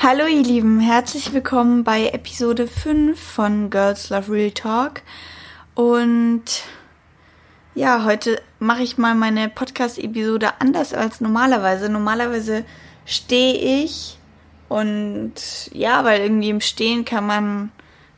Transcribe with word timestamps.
Hallo 0.00 0.26
ihr 0.26 0.44
Lieben, 0.44 0.78
herzlich 0.78 1.32
willkommen 1.32 1.82
bei 1.82 2.10
Episode 2.10 2.68
5 2.68 3.20
von 3.20 3.68
Girls 3.68 4.10
Love 4.10 4.30
Real 4.30 4.52
Talk. 4.52 5.02
Und 5.74 6.44
ja, 7.74 8.04
heute 8.04 8.40
mache 8.60 8.84
ich 8.84 8.96
mal 8.96 9.16
meine 9.16 9.48
Podcast-Episode 9.48 10.60
anders 10.60 10.94
als 10.94 11.20
normalerweise. 11.20 11.88
Normalerweise 11.88 12.64
stehe 13.06 13.82
ich 13.82 14.18
und 14.68 15.32
ja, 15.72 16.04
weil 16.04 16.20
irgendwie 16.20 16.50
im 16.50 16.60
Stehen 16.60 17.04
kann 17.04 17.26
man, 17.26 17.72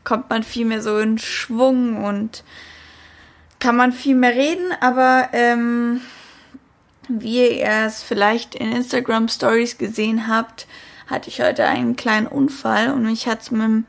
kommt 0.05 0.29
man 0.29 0.43
viel 0.43 0.67
mehr 0.67 0.83
so 0.83 0.99
in 0.99 1.17
Schwung 1.17 2.05
und 2.05 2.45
kann 3.59 3.75
man 3.75 3.93
viel 3.93 4.17
mehr 4.17 4.35
reden, 4.35 4.71
aber 4.83 5.31
ähm, 5.33 6.03
wie 7.09 7.59
ihr 7.59 7.87
es 7.87 8.03
vielleicht 8.03 8.55
in 8.55 8.71
Instagram 8.71 9.29
Stories 9.29 9.79
gesehen 9.79 10.29
habt, 10.29 10.67
hatte 11.11 11.29
ich 11.29 11.43
heute 11.43 11.65
einen 11.67 11.97
kleinen 11.97 12.27
Unfall 12.27 12.93
und 12.93 13.03
mich 13.03 13.27
hat's 13.27 13.51
mit 13.51 13.63
dem 13.63 13.85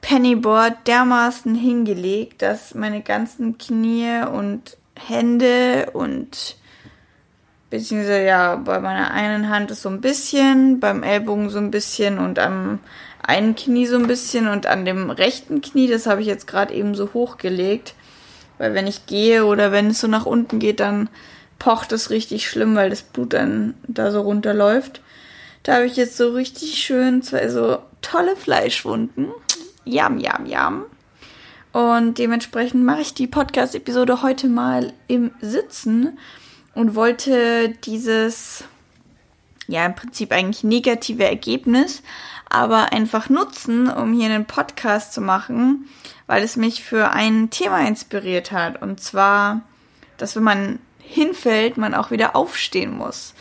Pennyboard 0.00 0.86
dermaßen 0.86 1.54
hingelegt, 1.54 2.42
dass 2.42 2.74
meine 2.74 3.02
ganzen 3.02 3.58
Knie 3.58 4.22
und 4.32 4.76
Hände 4.96 5.90
und 5.92 6.56
beziehungsweise 7.70 8.24
ja, 8.24 8.56
bei 8.56 8.80
meiner 8.80 9.10
einen 9.10 9.50
Hand 9.50 9.70
ist 9.70 9.82
so 9.82 9.88
ein 9.88 10.00
bisschen, 10.00 10.80
beim 10.80 11.02
Ellbogen 11.02 11.50
so 11.50 11.58
ein 11.58 11.70
bisschen 11.70 12.18
und 12.18 12.38
am 12.38 12.78
einen 13.22 13.54
Knie 13.56 13.86
so 13.86 13.96
ein 13.96 14.06
bisschen 14.06 14.48
und 14.48 14.66
an 14.66 14.84
dem 14.84 15.10
rechten 15.10 15.60
Knie, 15.60 15.86
das 15.86 16.06
habe 16.06 16.22
ich 16.22 16.26
jetzt 16.26 16.46
gerade 16.46 16.72
eben 16.72 16.94
so 16.94 17.12
hochgelegt, 17.12 17.94
weil 18.56 18.72
wenn 18.72 18.86
ich 18.86 19.06
gehe 19.06 19.44
oder 19.44 19.70
wenn 19.70 19.88
es 19.88 20.00
so 20.00 20.06
nach 20.06 20.24
unten 20.24 20.58
geht, 20.58 20.80
dann 20.80 21.10
pocht 21.58 21.92
es 21.92 22.10
richtig 22.10 22.48
schlimm, 22.48 22.74
weil 22.74 22.88
das 22.88 23.02
Blut 23.02 23.34
dann 23.34 23.74
da 23.86 24.10
so 24.10 24.22
runterläuft. 24.22 25.02
Da 25.62 25.74
habe 25.74 25.86
ich 25.86 25.96
jetzt 25.96 26.16
so 26.16 26.30
richtig 26.32 26.82
schön 26.82 27.22
zwei 27.22 27.48
so 27.48 27.78
tolle 28.00 28.36
Fleischwunden. 28.36 29.28
Yam, 29.84 30.18
yam, 30.18 30.46
yam. 30.46 30.84
Und 31.72 32.18
dementsprechend 32.18 32.84
mache 32.84 33.02
ich 33.02 33.14
die 33.14 33.26
Podcast-Episode 33.26 34.22
heute 34.22 34.48
mal 34.48 34.92
im 35.06 35.30
Sitzen 35.40 36.18
und 36.74 36.94
wollte 36.94 37.70
dieses, 37.84 38.64
ja, 39.66 39.84
im 39.84 39.94
Prinzip 39.94 40.32
eigentlich 40.32 40.64
negative 40.64 41.24
Ergebnis, 41.24 42.02
aber 42.48 42.92
einfach 42.92 43.28
nutzen, 43.28 43.90
um 43.90 44.12
hier 44.12 44.26
einen 44.26 44.46
Podcast 44.46 45.12
zu 45.12 45.20
machen, 45.20 45.88
weil 46.26 46.42
es 46.42 46.56
mich 46.56 46.82
für 46.82 47.10
ein 47.10 47.50
Thema 47.50 47.86
inspiriert 47.86 48.50
hat. 48.50 48.80
Und 48.80 49.00
zwar, 49.00 49.60
dass 50.16 50.36
wenn 50.36 50.44
man 50.44 50.78
hinfällt, 50.98 51.76
man 51.76 51.94
auch 51.94 52.10
wieder 52.10 52.34
aufstehen 52.34 52.96
muss. 52.96 53.34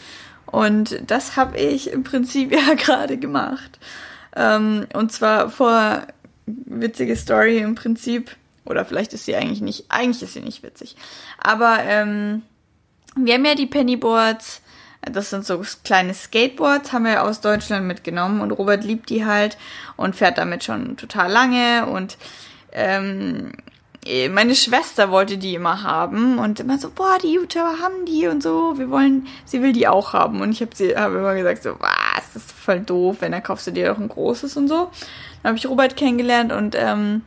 Und 0.48 1.00
das 1.06 1.36
habe 1.36 1.58
ich 1.58 1.92
im 1.92 2.04
Prinzip 2.04 2.52
ja 2.54 2.74
gerade 2.74 3.18
gemacht. 3.18 3.80
Ähm, 4.36 4.88
und 4.94 5.12
zwar 5.12 5.50
vor 5.50 6.04
witzige 6.46 7.16
Story 7.16 7.60
im 7.60 7.76
Prinzip. 7.76 8.36
Oder 8.66 8.86
vielleicht 8.86 9.14
ist 9.14 9.26
sie 9.26 9.36
eigentlich 9.36 9.62
nicht, 9.62 9.86
eigentlich 9.90 10.24
ist 10.24 10.34
sie 10.34 10.42
nicht 10.42 10.64
witzig. 10.64 10.96
Aber 11.40 11.80
ähm, 11.84 12.42
wir 13.16 13.34
haben 13.34 13.46
ja 13.46 13.56
die 13.56 13.66
Pennyboards, 13.66 14.62
das 15.02 15.30
sind 15.30 15.46
so 15.46 15.64
kleine 15.84 16.14
Skateboards, 16.14 16.92
haben 16.92 17.06
wir 17.06 17.24
aus 17.24 17.40
Deutschland 17.40 17.86
mitgenommen 17.86 18.42
und 18.42 18.52
Robert 18.52 18.84
liebt 18.84 19.10
die 19.10 19.26
halt 19.26 19.58
und 19.96 20.16
fährt 20.16 20.38
damit 20.38 20.64
schon 20.64 20.98
total 20.98 21.32
lange 21.32 21.86
und 21.86 22.18
ähm, 22.74 23.54
äh, 23.54 23.77
meine 24.30 24.56
Schwester 24.56 25.12
wollte 25.12 25.38
die 25.38 25.56
immer 25.56 25.84
haben 25.84 26.40
und 26.40 26.60
immer 26.60 26.78
so, 26.78 26.90
boah, 26.90 27.18
die 27.22 27.34
Jutta 27.34 27.80
haben 27.82 28.06
die 28.06 28.28
und 28.28 28.42
so, 28.44 28.78
wir 28.78 28.90
wollen, 28.90 29.28
sie 29.46 29.62
will 29.62 29.74
die 29.74 29.88
auch 29.88 30.14
haben. 30.14 30.42
Und 30.42 30.52
ich 30.52 30.62
habe 30.62 30.76
sie, 30.76 30.96
habe 30.96 31.18
immer 31.18 31.36
gesagt 31.36 31.64
so, 31.64 31.76
was, 31.80 32.34
das 32.34 32.44
ist 32.44 32.52
voll 32.52 32.80
doof, 32.82 33.18
wenn 33.20 33.32
dann 33.32 33.44
kaufst 33.44 33.68
du 33.68 33.72
dir 33.72 33.90
doch 33.90 34.00
ein 34.00 34.10
großes 34.10 34.58
und 34.58 34.68
so. 34.68 34.90
Dann 35.44 35.50
habe 35.50 35.58
ich 35.58 35.68
Robert 35.68 35.96
kennengelernt 35.96 36.52
und 36.52 36.76
ähm, 36.76 37.22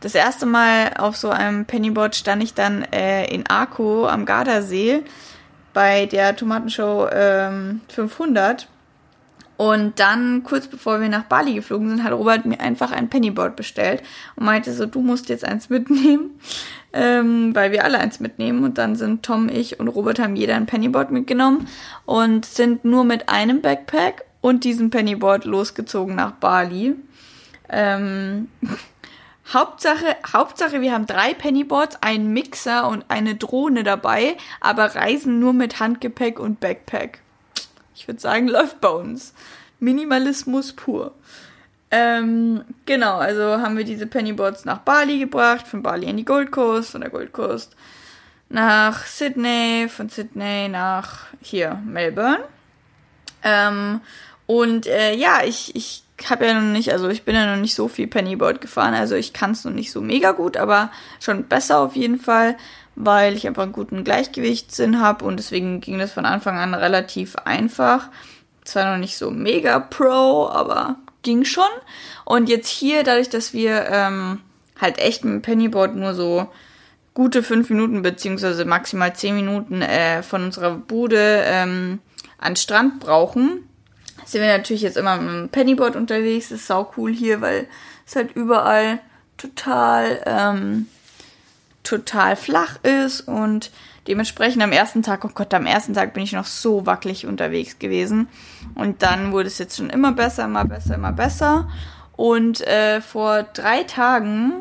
das 0.00 0.14
erste 0.14 0.46
Mal 0.46 0.94
auf 0.98 1.16
so 1.16 1.30
einem 1.30 1.64
Pennyboard 1.64 2.14
stand 2.14 2.42
ich 2.42 2.54
dann 2.54 2.82
äh, 2.92 3.26
in 3.32 3.46
Arco 3.46 4.06
am 4.06 4.26
Gardasee 4.26 5.02
bei 5.72 6.06
der 6.06 6.36
Tomatenshow 6.36 7.08
ähm, 7.10 7.80
500 7.88 8.68
und 9.56 9.98
dann, 10.00 10.42
kurz 10.42 10.66
bevor 10.66 11.00
wir 11.00 11.08
nach 11.08 11.24
Bali 11.24 11.54
geflogen 11.54 11.88
sind, 11.88 12.04
hat 12.04 12.12
Robert 12.12 12.44
mir 12.44 12.60
einfach 12.60 12.92
ein 12.92 13.08
Pennyboard 13.08 13.56
bestellt 13.56 14.02
und 14.36 14.44
meinte 14.44 14.72
so, 14.72 14.84
du 14.84 15.00
musst 15.00 15.28
jetzt 15.30 15.44
eins 15.44 15.70
mitnehmen, 15.70 16.38
ähm, 16.92 17.54
weil 17.54 17.72
wir 17.72 17.84
alle 17.84 17.98
eins 17.98 18.20
mitnehmen. 18.20 18.64
Und 18.64 18.76
dann 18.76 18.96
sind 18.96 19.22
Tom, 19.22 19.48
ich 19.48 19.80
und 19.80 19.88
Robert 19.88 20.18
haben 20.18 20.36
jeder 20.36 20.56
ein 20.56 20.66
Pennyboard 20.66 21.10
mitgenommen 21.10 21.68
und 22.04 22.44
sind 22.44 22.84
nur 22.84 23.04
mit 23.04 23.28
einem 23.30 23.62
Backpack 23.62 24.24
und 24.42 24.64
diesem 24.64 24.90
Pennyboard 24.90 25.46
losgezogen 25.46 26.14
nach 26.14 26.32
Bali. 26.32 26.94
Ähm, 27.70 28.48
Hauptsache, 29.52 30.16
Hauptsache, 30.32 30.80
wir 30.80 30.92
haben 30.92 31.06
drei 31.06 31.32
Pennyboards, 31.32 32.02
einen 32.02 32.32
Mixer 32.32 32.88
und 32.88 33.04
eine 33.08 33.36
Drohne 33.36 33.84
dabei, 33.84 34.36
aber 34.60 34.96
reisen 34.96 35.38
nur 35.38 35.52
mit 35.52 35.78
Handgepäck 35.78 36.40
und 36.40 36.58
Backpack. 36.58 37.20
Ich 37.96 38.06
würde 38.06 38.20
sagen, 38.20 38.46
läuft 38.46 38.80
bei 38.80 38.90
uns. 38.90 39.34
Minimalismus 39.80 40.72
pur. 40.72 41.12
Ähm, 41.90 42.62
genau, 42.84 43.16
also 43.16 43.42
haben 43.60 43.76
wir 43.76 43.84
diese 43.84 44.06
Pennyboards 44.06 44.64
nach 44.64 44.78
Bali 44.78 45.18
gebracht, 45.18 45.66
von 45.66 45.82
Bali 45.82 46.06
in 46.06 46.16
die 46.16 46.24
Gold 46.24 46.50
Coast, 46.50 46.90
von 46.90 47.00
der 47.00 47.10
Gold 47.10 47.32
Coast 47.32 47.74
nach 48.48 49.06
Sydney, 49.06 49.88
von 49.88 50.08
Sydney 50.08 50.68
nach 50.68 51.26
hier, 51.40 51.80
Melbourne. 51.84 52.44
Ähm, 53.42 54.00
und 54.46 54.86
äh, 54.86 55.14
ja, 55.14 55.40
ich, 55.44 55.74
ich 55.74 56.04
habe 56.28 56.46
ja 56.46 56.54
noch 56.54 56.72
nicht, 56.72 56.92
also 56.92 57.08
ich 57.08 57.24
bin 57.24 57.34
ja 57.34 57.54
noch 57.54 57.60
nicht 57.60 57.74
so 57.74 57.88
viel 57.88 58.06
Pennyboard 58.06 58.60
gefahren, 58.60 58.94
also 58.94 59.14
ich 59.14 59.32
kann 59.32 59.52
es 59.52 59.64
noch 59.64 59.72
nicht 59.72 59.90
so 59.90 60.00
mega 60.00 60.32
gut, 60.32 60.56
aber 60.56 60.90
schon 61.20 61.44
besser 61.44 61.78
auf 61.78 61.96
jeden 61.96 62.18
Fall 62.18 62.56
weil 62.96 63.34
ich 63.34 63.46
einfach 63.46 63.64
einen 63.64 63.72
guten 63.72 64.02
Gleichgewichtssinn 64.02 65.00
habe 65.00 65.24
und 65.24 65.36
deswegen 65.36 65.80
ging 65.80 65.98
das 65.98 66.12
von 66.12 66.24
Anfang 66.24 66.58
an 66.58 66.74
relativ 66.74 67.36
einfach. 67.36 68.08
Zwar 68.64 68.90
noch 68.90 68.98
nicht 68.98 69.16
so 69.16 69.30
mega 69.30 69.78
pro, 69.78 70.48
aber 70.48 70.96
ging 71.22 71.44
schon. 71.44 71.64
Und 72.24 72.48
jetzt 72.48 72.68
hier, 72.68 73.04
dadurch, 73.04 73.28
dass 73.28 73.52
wir 73.52 73.86
ähm, 73.90 74.40
halt 74.80 74.98
echt 74.98 75.24
mit 75.24 75.34
dem 75.34 75.42
Pennyboard 75.42 75.94
nur 75.94 76.14
so 76.14 76.48
gute 77.14 77.42
fünf 77.42 77.70
Minuten 77.70 78.02
beziehungsweise 78.02 78.64
maximal 78.64 79.14
zehn 79.14 79.36
Minuten 79.36 79.82
äh, 79.82 80.22
von 80.22 80.44
unserer 80.44 80.74
Bude 80.74 81.42
ähm, 81.44 82.00
an 82.38 82.56
Strand 82.56 83.00
brauchen, 83.00 83.68
sind 84.24 84.40
wir 84.40 84.56
natürlich 84.56 84.82
jetzt 84.82 84.96
immer 84.96 85.16
mit 85.16 85.30
dem 85.30 85.48
Pennyboard 85.50 85.96
unterwegs. 85.96 86.48
Das 86.48 86.60
ist 86.60 86.66
sau 86.66 86.92
cool 86.96 87.12
hier, 87.12 87.40
weil 87.40 87.68
es 88.06 88.16
halt 88.16 88.34
überall 88.34 89.00
total 89.36 90.22
ähm, 90.26 90.88
total 91.86 92.36
flach 92.36 92.76
ist 92.82 93.22
und 93.22 93.70
dementsprechend 94.06 94.62
am 94.62 94.72
ersten 94.72 95.02
Tag, 95.02 95.24
oh 95.24 95.30
Gott, 95.32 95.52
am 95.54 95.66
ersten 95.66 95.94
Tag 95.94 96.14
bin 96.14 96.22
ich 96.22 96.32
noch 96.32 96.44
so 96.44 96.86
wackelig 96.86 97.26
unterwegs 97.26 97.78
gewesen. 97.78 98.28
Und 98.74 99.02
dann 99.02 99.32
wurde 99.32 99.48
es 99.48 99.58
jetzt 99.58 99.76
schon 99.76 99.90
immer 99.90 100.12
besser, 100.12 100.44
immer 100.44 100.64
besser, 100.64 100.94
immer 100.94 101.12
besser. 101.12 101.68
Und 102.16 102.60
äh, 102.66 103.00
vor 103.00 103.42
drei 103.42 103.82
Tagen 103.84 104.52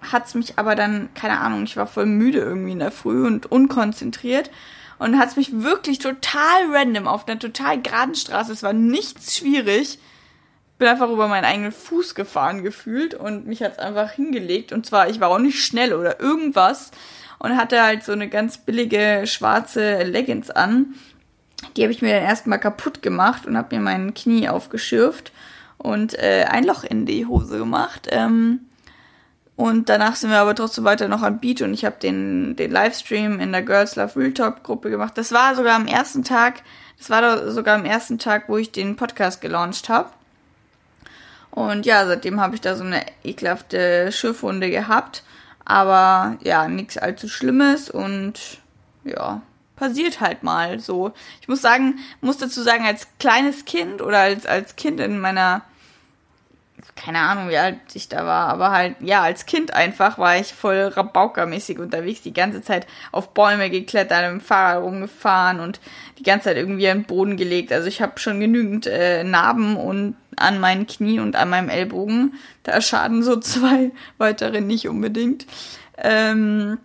hat 0.00 0.26
es 0.26 0.34
mich 0.34 0.58
aber 0.58 0.74
dann, 0.74 1.08
keine 1.14 1.40
Ahnung, 1.40 1.64
ich 1.64 1.76
war 1.76 1.86
voll 1.86 2.06
müde 2.06 2.38
irgendwie 2.38 2.72
in 2.72 2.78
der 2.78 2.92
Früh 2.92 3.26
und 3.26 3.50
unkonzentriert. 3.50 4.50
Und 4.98 5.18
hat 5.18 5.28
es 5.28 5.36
mich 5.36 5.62
wirklich 5.62 6.00
total 6.00 6.72
random 6.72 7.06
auf 7.06 7.28
einer 7.28 7.38
total 7.38 7.80
geraden 7.80 8.16
Straße, 8.16 8.52
es 8.52 8.64
war 8.64 8.72
nichts 8.72 9.36
schwierig, 9.36 10.00
bin 10.78 10.88
einfach 10.88 11.10
über 11.10 11.28
meinen 11.28 11.44
eigenen 11.44 11.72
Fuß 11.72 12.14
gefahren 12.14 12.62
gefühlt 12.62 13.14
und 13.14 13.46
mich 13.46 13.62
hat's 13.62 13.78
einfach 13.78 14.12
hingelegt. 14.12 14.72
Und 14.72 14.86
zwar, 14.86 15.10
ich 15.10 15.20
war 15.20 15.28
auch 15.28 15.38
nicht 15.38 15.62
schnell 15.62 15.92
oder 15.92 16.20
irgendwas 16.20 16.92
und 17.38 17.56
hatte 17.56 17.82
halt 17.82 18.04
so 18.04 18.12
eine 18.12 18.28
ganz 18.28 18.58
billige 18.58 19.22
schwarze 19.26 20.04
Leggings 20.04 20.50
an. 20.50 20.94
Die 21.76 21.82
habe 21.82 21.92
ich 21.92 22.02
mir 22.02 22.14
dann 22.14 22.22
erstmal 22.22 22.60
kaputt 22.60 23.02
gemacht 23.02 23.46
und 23.46 23.56
habe 23.56 23.74
mir 23.76 23.82
mein 23.82 24.14
Knie 24.14 24.48
aufgeschürft 24.48 25.32
und 25.76 26.16
äh, 26.18 26.46
ein 26.48 26.64
Loch 26.64 26.84
in 26.84 27.06
die 27.06 27.26
Hose 27.26 27.58
gemacht. 27.58 28.08
Ähm, 28.10 28.60
und 29.56 29.88
danach 29.88 30.14
sind 30.14 30.30
wir 30.30 30.38
aber 30.38 30.54
trotzdem 30.54 30.84
weiter 30.84 31.08
noch 31.08 31.22
am 31.22 31.40
Beat 31.40 31.62
und 31.62 31.74
ich 31.74 31.84
habe 31.84 31.96
den, 32.00 32.54
den 32.54 32.70
Livestream 32.70 33.40
in 33.40 33.50
der 33.50 33.62
Girls 33.62 33.96
Love 33.96 34.14
Real 34.14 34.32
Talk 34.32 34.62
Gruppe 34.62 34.88
gemacht. 34.88 35.18
Das 35.18 35.32
war 35.32 35.56
sogar 35.56 35.74
am 35.74 35.88
ersten 35.88 36.22
Tag, 36.22 36.62
das 36.96 37.10
war 37.10 37.50
sogar 37.50 37.76
am 37.76 37.84
ersten 37.84 38.20
Tag, 38.20 38.48
wo 38.48 38.56
ich 38.56 38.70
den 38.70 38.94
Podcast 38.94 39.40
gelauncht 39.40 39.88
habe. 39.88 40.10
Und 41.50 41.86
ja, 41.86 42.06
seitdem 42.06 42.40
habe 42.40 42.54
ich 42.54 42.60
da 42.60 42.76
so 42.76 42.84
eine 42.84 43.02
ekelhafte 43.24 44.12
Schiffwunde 44.12 44.70
gehabt. 44.70 45.22
Aber 45.64 46.36
ja, 46.42 46.66
nichts 46.66 46.96
allzu 46.96 47.28
Schlimmes 47.28 47.90
und 47.90 48.58
ja, 49.04 49.42
passiert 49.76 50.20
halt 50.20 50.42
mal 50.42 50.80
so. 50.80 51.12
Ich 51.40 51.48
muss 51.48 51.62
sagen, 51.62 51.98
muss 52.20 52.38
dazu 52.38 52.62
sagen, 52.62 52.84
als 52.84 53.06
kleines 53.18 53.64
Kind 53.64 54.02
oder 54.02 54.18
als, 54.18 54.46
als 54.46 54.76
Kind 54.76 54.98
in 55.00 55.20
meiner, 55.20 55.62
keine 56.96 57.20
Ahnung, 57.20 57.48
wie 57.48 57.58
alt 57.58 57.78
ich 57.94 58.08
da 58.08 58.24
war, 58.26 58.48
aber 58.48 58.70
halt, 58.70 58.96
ja, 59.00 59.22
als 59.22 59.46
Kind 59.46 59.74
einfach 59.74 60.18
war 60.18 60.36
ich 60.38 60.54
voll 60.54 60.88
rabaukermäßig 60.88 61.78
unterwegs, 61.78 62.22
die 62.22 62.32
ganze 62.32 62.62
Zeit 62.62 62.86
auf 63.12 63.34
Bäume 63.34 63.70
geklettert, 63.70 64.22
mit 64.22 64.40
dem 64.40 64.44
Fahrrad 64.44 64.82
rumgefahren 64.82 65.60
und 65.60 65.80
die 66.18 66.24
ganze 66.24 66.44
Zeit 66.44 66.56
irgendwie 66.56 66.88
an 66.88 67.00
den 67.00 67.06
Boden 67.06 67.36
gelegt. 67.36 67.72
Also 67.72 67.88
ich 67.88 68.02
habe 68.02 68.18
schon 68.18 68.40
genügend 68.40 68.86
äh, 68.86 69.22
Narben 69.22 69.76
und 69.76 70.16
an 70.40 70.60
meinen 70.60 70.86
Knien 70.86 71.20
und 71.20 71.36
an 71.36 71.50
meinem 71.50 71.68
Ellbogen. 71.68 72.34
Da 72.62 72.80
schaden 72.80 73.22
so 73.22 73.36
zwei 73.40 73.90
weitere 74.18 74.60
nicht 74.60 74.88
unbedingt. 74.88 75.46
Ähm, 75.96 76.78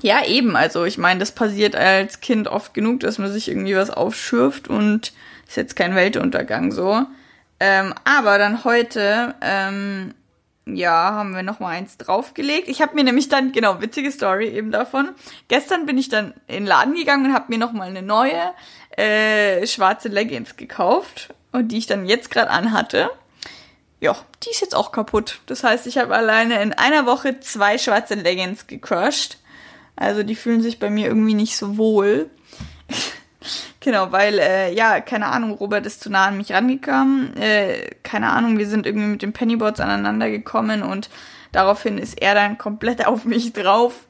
ja, 0.00 0.24
eben. 0.24 0.56
Also 0.56 0.84
ich 0.84 0.98
meine, 0.98 1.20
das 1.20 1.32
passiert 1.32 1.76
als 1.76 2.20
Kind 2.20 2.48
oft 2.48 2.74
genug, 2.74 3.00
dass 3.00 3.18
man 3.18 3.30
sich 3.30 3.48
irgendwie 3.48 3.76
was 3.76 3.90
aufschürft 3.90 4.68
und 4.68 5.12
ist 5.46 5.56
jetzt 5.56 5.76
kein 5.76 5.94
Weltuntergang 5.94 6.72
so. 6.72 7.04
Ähm, 7.58 7.92
aber 8.04 8.38
dann 8.38 8.64
heute, 8.64 9.34
ähm, 9.42 10.14
ja, 10.64 11.12
haben 11.12 11.34
wir 11.34 11.42
noch 11.42 11.60
mal 11.60 11.70
eins 11.70 11.98
draufgelegt. 11.98 12.68
Ich 12.68 12.80
habe 12.80 12.94
mir 12.94 13.04
nämlich 13.04 13.28
dann, 13.28 13.52
genau, 13.52 13.82
witzige 13.82 14.10
Story 14.10 14.48
eben 14.48 14.70
davon. 14.70 15.10
Gestern 15.48 15.84
bin 15.84 15.98
ich 15.98 16.08
dann 16.08 16.32
in 16.46 16.54
den 16.54 16.66
Laden 16.66 16.94
gegangen 16.94 17.26
und 17.26 17.34
habe 17.34 17.46
mir 17.48 17.58
noch 17.58 17.72
mal 17.72 17.88
eine 17.88 18.02
neue 18.02 18.52
äh, 18.96 19.66
schwarze 19.66 20.08
Leggings 20.08 20.56
gekauft 20.56 21.34
und 21.52 21.68
die 21.68 21.78
ich 21.78 21.86
dann 21.86 22.06
jetzt 22.06 22.30
gerade 22.30 22.50
anhatte. 22.50 23.10
Ja, 24.00 24.16
die 24.42 24.50
ist 24.50 24.60
jetzt 24.60 24.74
auch 24.74 24.92
kaputt. 24.92 25.40
Das 25.46 25.62
heißt, 25.62 25.86
ich 25.86 25.98
habe 25.98 26.14
alleine 26.14 26.62
in 26.62 26.72
einer 26.72 27.04
Woche 27.04 27.40
zwei 27.40 27.76
schwarze 27.76 28.14
Leggings 28.14 28.66
gecrushed. 28.66 29.38
Also 29.96 30.22
die 30.22 30.34
fühlen 30.34 30.62
sich 30.62 30.78
bei 30.78 30.88
mir 30.88 31.06
irgendwie 31.06 31.34
nicht 31.34 31.56
so 31.56 31.76
wohl. 31.76 32.30
genau, 33.80 34.10
weil, 34.12 34.38
äh, 34.38 34.72
ja, 34.72 35.00
keine 35.00 35.26
Ahnung, 35.26 35.52
Robert 35.52 35.84
ist 35.84 36.02
zu 36.02 36.08
nah 36.08 36.26
an 36.26 36.38
mich 36.38 36.52
rangekommen. 36.52 37.36
Äh, 37.36 37.90
keine 38.02 38.30
Ahnung, 38.30 38.56
wir 38.56 38.66
sind 38.66 38.86
irgendwie 38.86 39.08
mit 39.08 39.22
den 39.22 39.34
Pennyboards 39.34 39.80
aneinander 39.80 40.30
gekommen 40.30 40.82
und 40.82 41.10
daraufhin 41.52 41.98
ist 41.98 42.20
er 42.20 42.34
dann 42.34 42.56
komplett 42.56 43.06
auf 43.06 43.24
mich 43.24 43.52
drauf. 43.52 44.06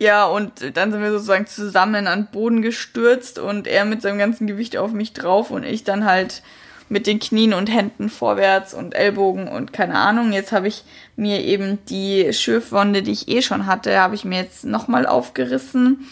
Ja, 0.00 0.24
und 0.24 0.78
dann 0.78 0.92
sind 0.92 1.02
wir 1.02 1.12
sozusagen 1.12 1.46
zusammen 1.46 2.06
an 2.06 2.22
den 2.22 2.30
Boden 2.32 2.62
gestürzt 2.62 3.38
und 3.38 3.66
er 3.66 3.84
mit 3.84 4.00
seinem 4.00 4.18
ganzen 4.18 4.46
Gewicht 4.46 4.78
auf 4.78 4.92
mich 4.92 5.12
drauf 5.12 5.50
und 5.50 5.62
ich 5.62 5.84
dann 5.84 6.06
halt 6.06 6.42
mit 6.88 7.06
den 7.06 7.18
Knien 7.18 7.52
und 7.52 7.66
Händen 7.66 8.08
vorwärts 8.08 8.72
und 8.72 8.94
Ellbogen 8.94 9.46
und 9.46 9.74
keine 9.74 9.96
Ahnung. 9.96 10.32
Jetzt 10.32 10.52
habe 10.52 10.68
ich 10.68 10.84
mir 11.16 11.42
eben 11.42 11.84
die 11.90 12.32
Schürfwunde, 12.32 13.02
die 13.02 13.12
ich 13.12 13.28
eh 13.28 13.42
schon 13.42 13.66
hatte, 13.66 14.00
habe 14.00 14.14
ich 14.14 14.24
mir 14.24 14.40
jetzt 14.40 14.64
nochmal 14.64 15.04
aufgerissen 15.04 16.08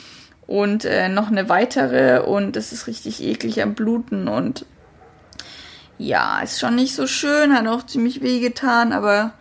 und 0.47 0.85
äh, 0.85 1.09
noch 1.09 1.31
eine 1.31 1.49
weitere 1.49 2.21
und 2.21 2.57
es 2.57 2.73
ist 2.73 2.89
richtig 2.89 3.23
eklig 3.23 3.63
am 3.63 3.75
Bluten 3.75 4.29
und 4.29 4.67
ja, 5.97 6.41
ist 6.41 6.61
schon 6.61 6.75
nicht 6.75 6.95
so 6.95 7.07
schön, 7.07 7.55
hat 7.55 7.67
auch 7.67 7.87
ziemlich 7.87 8.21
weh 8.21 8.41
getan, 8.41 8.93
aber 8.93 9.33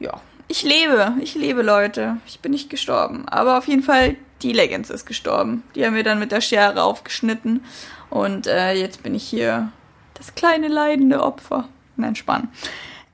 ja, 0.00 0.20
ich 0.48 0.62
lebe, 0.62 1.14
ich 1.20 1.34
lebe, 1.34 1.62
Leute. 1.62 2.18
Ich 2.26 2.40
bin 2.40 2.52
nicht 2.52 2.70
gestorben. 2.70 3.28
Aber 3.28 3.58
auf 3.58 3.66
jeden 3.66 3.82
Fall, 3.82 4.16
die 4.42 4.52
Leggings 4.52 4.90
ist 4.90 5.06
gestorben. 5.06 5.62
Die 5.74 5.84
haben 5.84 5.94
wir 5.94 6.04
dann 6.04 6.18
mit 6.18 6.32
der 6.32 6.40
Schere 6.40 6.82
aufgeschnitten. 6.82 7.64
Und 8.10 8.46
äh, 8.46 8.74
jetzt 8.74 9.02
bin 9.02 9.14
ich 9.14 9.24
hier 9.24 9.72
das 10.14 10.34
kleine 10.34 10.68
leidende 10.68 11.22
Opfer. 11.22 11.68
Nein, 11.96 12.16
spannend. 12.16 12.48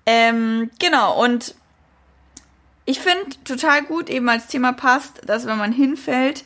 Ähm, 0.07 0.71
genau, 0.79 1.23
und 1.23 1.55
ich 2.85 3.01
finde 3.01 3.25
total 3.45 3.83
gut, 3.85 4.11
eben 4.11 4.29
als 4.29 4.49
Thema 4.49 4.73
passt, 4.73 5.21
dass 5.27 5.47
wenn 5.47 5.59
man 5.59 5.73
hinfällt, 5.73 6.45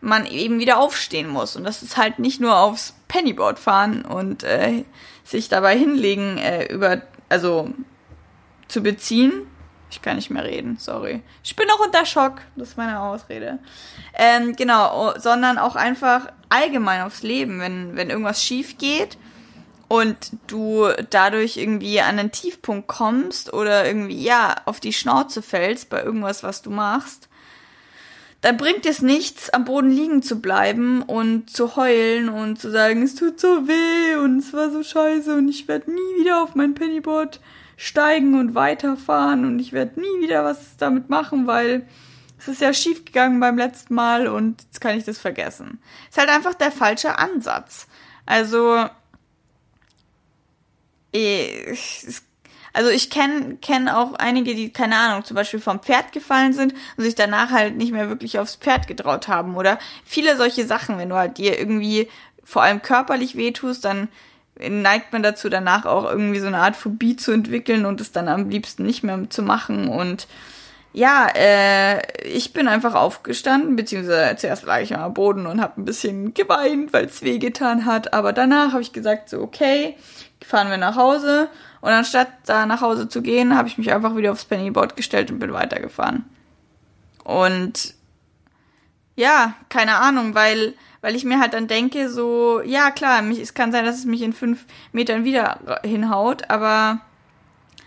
man 0.00 0.26
eben 0.26 0.58
wieder 0.58 0.78
aufstehen 0.78 1.28
muss. 1.28 1.56
Und 1.56 1.64
das 1.64 1.82
ist 1.82 1.96
halt 1.96 2.18
nicht 2.18 2.40
nur 2.40 2.56
aufs 2.56 2.94
Pennyboard 3.08 3.58
fahren 3.58 4.02
und 4.02 4.42
äh, 4.44 4.84
sich 5.24 5.48
dabei 5.48 5.76
hinlegen, 5.76 6.38
äh, 6.38 6.66
über, 6.66 7.02
also 7.28 7.70
zu 8.68 8.82
beziehen. 8.82 9.32
Ich 9.90 10.02
kann 10.02 10.16
nicht 10.16 10.30
mehr 10.30 10.44
reden, 10.44 10.78
sorry. 10.78 11.22
Ich 11.44 11.54
bin 11.54 11.66
noch 11.68 11.84
unter 11.84 12.04
Schock, 12.04 12.40
das 12.56 12.70
ist 12.70 12.76
meine 12.76 13.00
Ausrede. 13.00 13.58
Ähm, 14.14 14.56
genau, 14.56 15.14
sondern 15.18 15.58
auch 15.58 15.76
einfach 15.76 16.32
allgemein 16.48 17.02
aufs 17.02 17.22
Leben, 17.22 17.60
wenn, 17.60 17.96
wenn 17.96 18.10
irgendwas 18.10 18.42
schief 18.42 18.78
geht 18.78 19.16
und 19.88 20.16
du 20.48 20.88
dadurch 21.10 21.56
irgendwie 21.56 22.00
an 22.00 22.18
einen 22.18 22.32
Tiefpunkt 22.32 22.88
kommst 22.88 23.52
oder 23.52 23.86
irgendwie, 23.86 24.22
ja, 24.22 24.56
auf 24.64 24.80
die 24.80 24.92
Schnauze 24.92 25.42
fällst 25.42 25.88
bei 25.88 26.02
irgendwas, 26.02 26.42
was 26.42 26.62
du 26.62 26.70
machst, 26.70 27.28
dann 28.40 28.56
bringt 28.56 28.86
es 28.86 29.02
nichts, 29.02 29.50
am 29.50 29.64
Boden 29.64 29.90
liegen 29.90 30.22
zu 30.22 30.40
bleiben 30.40 31.02
und 31.02 31.50
zu 31.50 31.76
heulen 31.76 32.28
und 32.28 32.60
zu 32.60 32.70
sagen, 32.70 33.02
es 33.02 33.14
tut 33.14 33.40
so 33.40 33.66
weh 33.66 34.16
und 34.16 34.38
es 34.38 34.52
war 34.52 34.70
so 34.70 34.82
scheiße 34.82 35.34
und 35.34 35.48
ich 35.48 35.68
werde 35.68 35.90
nie 35.90 36.20
wieder 36.20 36.42
auf 36.42 36.54
mein 36.54 36.74
Pennyboard 36.74 37.40
steigen 37.76 38.38
und 38.38 38.54
weiterfahren 38.54 39.44
und 39.44 39.58
ich 39.58 39.72
werde 39.72 40.00
nie 40.00 40.22
wieder 40.22 40.44
was 40.44 40.76
damit 40.76 41.08
machen, 41.08 41.46
weil 41.46 41.86
es 42.38 42.48
ist 42.48 42.60
ja 42.60 42.72
schief 42.72 43.04
gegangen 43.04 43.40
beim 43.40 43.56
letzten 43.56 43.94
Mal 43.94 44.28
und 44.28 44.62
jetzt 44.62 44.80
kann 44.80 44.96
ich 44.96 45.04
das 45.04 45.18
vergessen. 45.18 45.80
Ist 46.08 46.18
halt 46.18 46.30
einfach 46.30 46.54
der 46.54 46.72
falsche 46.72 47.18
Ansatz. 47.18 47.86
Also 48.24 48.88
also 52.72 52.90
ich 52.90 53.08
kenne 53.08 53.56
kenn 53.62 53.88
auch 53.88 54.14
einige, 54.14 54.54
die, 54.54 54.70
keine 54.70 54.96
Ahnung, 54.96 55.24
zum 55.24 55.34
Beispiel 55.34 55.60
vom 55.60 55.80
Pferd 55.80 56.12
gefallen 56.12 56.52
sind 56.52 56.74
und 56.96 57.04
sich 57.04 57.14
danach 57.14 57.50
halt 57.50 57.76
nicht 57.76 57.92
mehr 57.92 58.08
wirklich 58.08 58.38
aufs 58.38 58.56
Pferd 58.56 58.86
getraut 58.86 59.28
haben. 59.28 59.56
Oder 59.56 59.78
viele 60.04 60.36
solche 60.36 60.66
Sachen, 60.66 60.98
wenn 60.98 61.08
du 61.08 61.14
halt 61.14 61.38
dir 61.38 61.58
irgendwie 61.58 62.08
vor 62.44 62.62
allem 62.62 62.82
körperlich 62.82 63.36
wehtust, 63.36 63.84
dann 63.84 64.08
neigt 64.58 65.12
man 65.12 65.22
dazu, 65.22 65.48
danach 65.48 65.84
auch 65.84 66.04
irgendwie 66.04 66.40
so 66.40 66.46
eine 66.46 66.58
Art 66.58 66.76
Phobie 66.76 67.16
zu 67.16 67.32
entwickeln 67.32 67.84
und 67.86 68.00
es 68.00 68.12
dann 68.12 68.28
am 68.28 68.48
liebsten 68.48 68.84
nicht 68.84 69.02
mehr 69.02 69.28
zu 69.28 69.42
machen. 69.42 69.88
Und 69.88 70.26
ja, 70.92 71.28
äh, 71.34 72.00
ich 72.26 72.52
bin 72.54 72.68
einfach 72.68 72.94
aufgestanden, 72.94 73.76
beziehungsweise 73.76 74.36
zuerst 74.36 74.64
lag 74.64 74.80
ich 74.80 74.96
am 74.96 75.12
Boden 75.12 75.46
und 75.46 75.60
habe 75.60 75.80
ein 75.80 75.84
bisschen 75.84 76.32
geweint, 76.32 76.92
weil 76.92 77.04
es 77.04 77.22
wehgetan 77.22 77.84
hat. 77.84 78.14
Aber 78.14 78.32
danach 78.32 78.72
habe 78.72 78.82
ich 78.82 78.94
gesagt, 78.94 79.28
so, 79.28 79.42
okay, 79.42 79.96
fahren 80.42 80.70
wir 80.70 80.78
nach 80.78 80.96
Hause. 80.96 81.48
Und 81.82 81.90
anstatt 81.90 82.28
da 82.46 82.64
nach 82.64 82.80
Hause 82.80 83.08
zu 83.08 83.20
gehen, 83.20 83.56
habe 83.56 83.68
ich 83.68 83.78
mich 83.78 83.92
einfach 83.92 84.16
wieder 84.16 84.32
aufs 84.32 84.46
Pennyboard 84.46 84.96
gestellt 84.96 85.30
und 85.30 85.38
bin 85.38 85.52
weitergefahren. 85.52 86.24
Und 87.24 87.94
ja, 89.16 89.54
keine 89.68 89.96
Ahnung, 89.96 90.34
weil, 90.34 90.74
weil 91.06 91.14
ich 91.14 91.24
mir 91.24 91.38
halt 91.38 91.54
dann 91.54 91.68
denke, 91.68 92.10
so, 92.10 92.60
ja 92.62 92.90
klar, 92.90 93.22
mich, 93.22 93.38
es 93.38 93.54
kann 93.54 93.70
sein, 93.70 93.84
dass 93.84 93.94
es 93.94 94.06
mich 94.06 94.22
in 94.22 94.32
fünf 94.32 94.64
Metern 94.90 95.22
wieder 95.22 95.78
hinhaut, 95.84 96.50
aber 96.50 96.98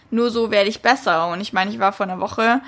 nur 0.09 0.29
so 0.29 0.51
werde 0.51 0.69
ich 0.69 0.81
besser. 0.81 1.27
Und 1.27 1.41
ich 1.41 1.51
meine, 1.51 1.69
ich 1.69 1.79
war 1.79 1.91
vor 1.91 2.05
einer 2.05 2.21
Woche 2.21 2.61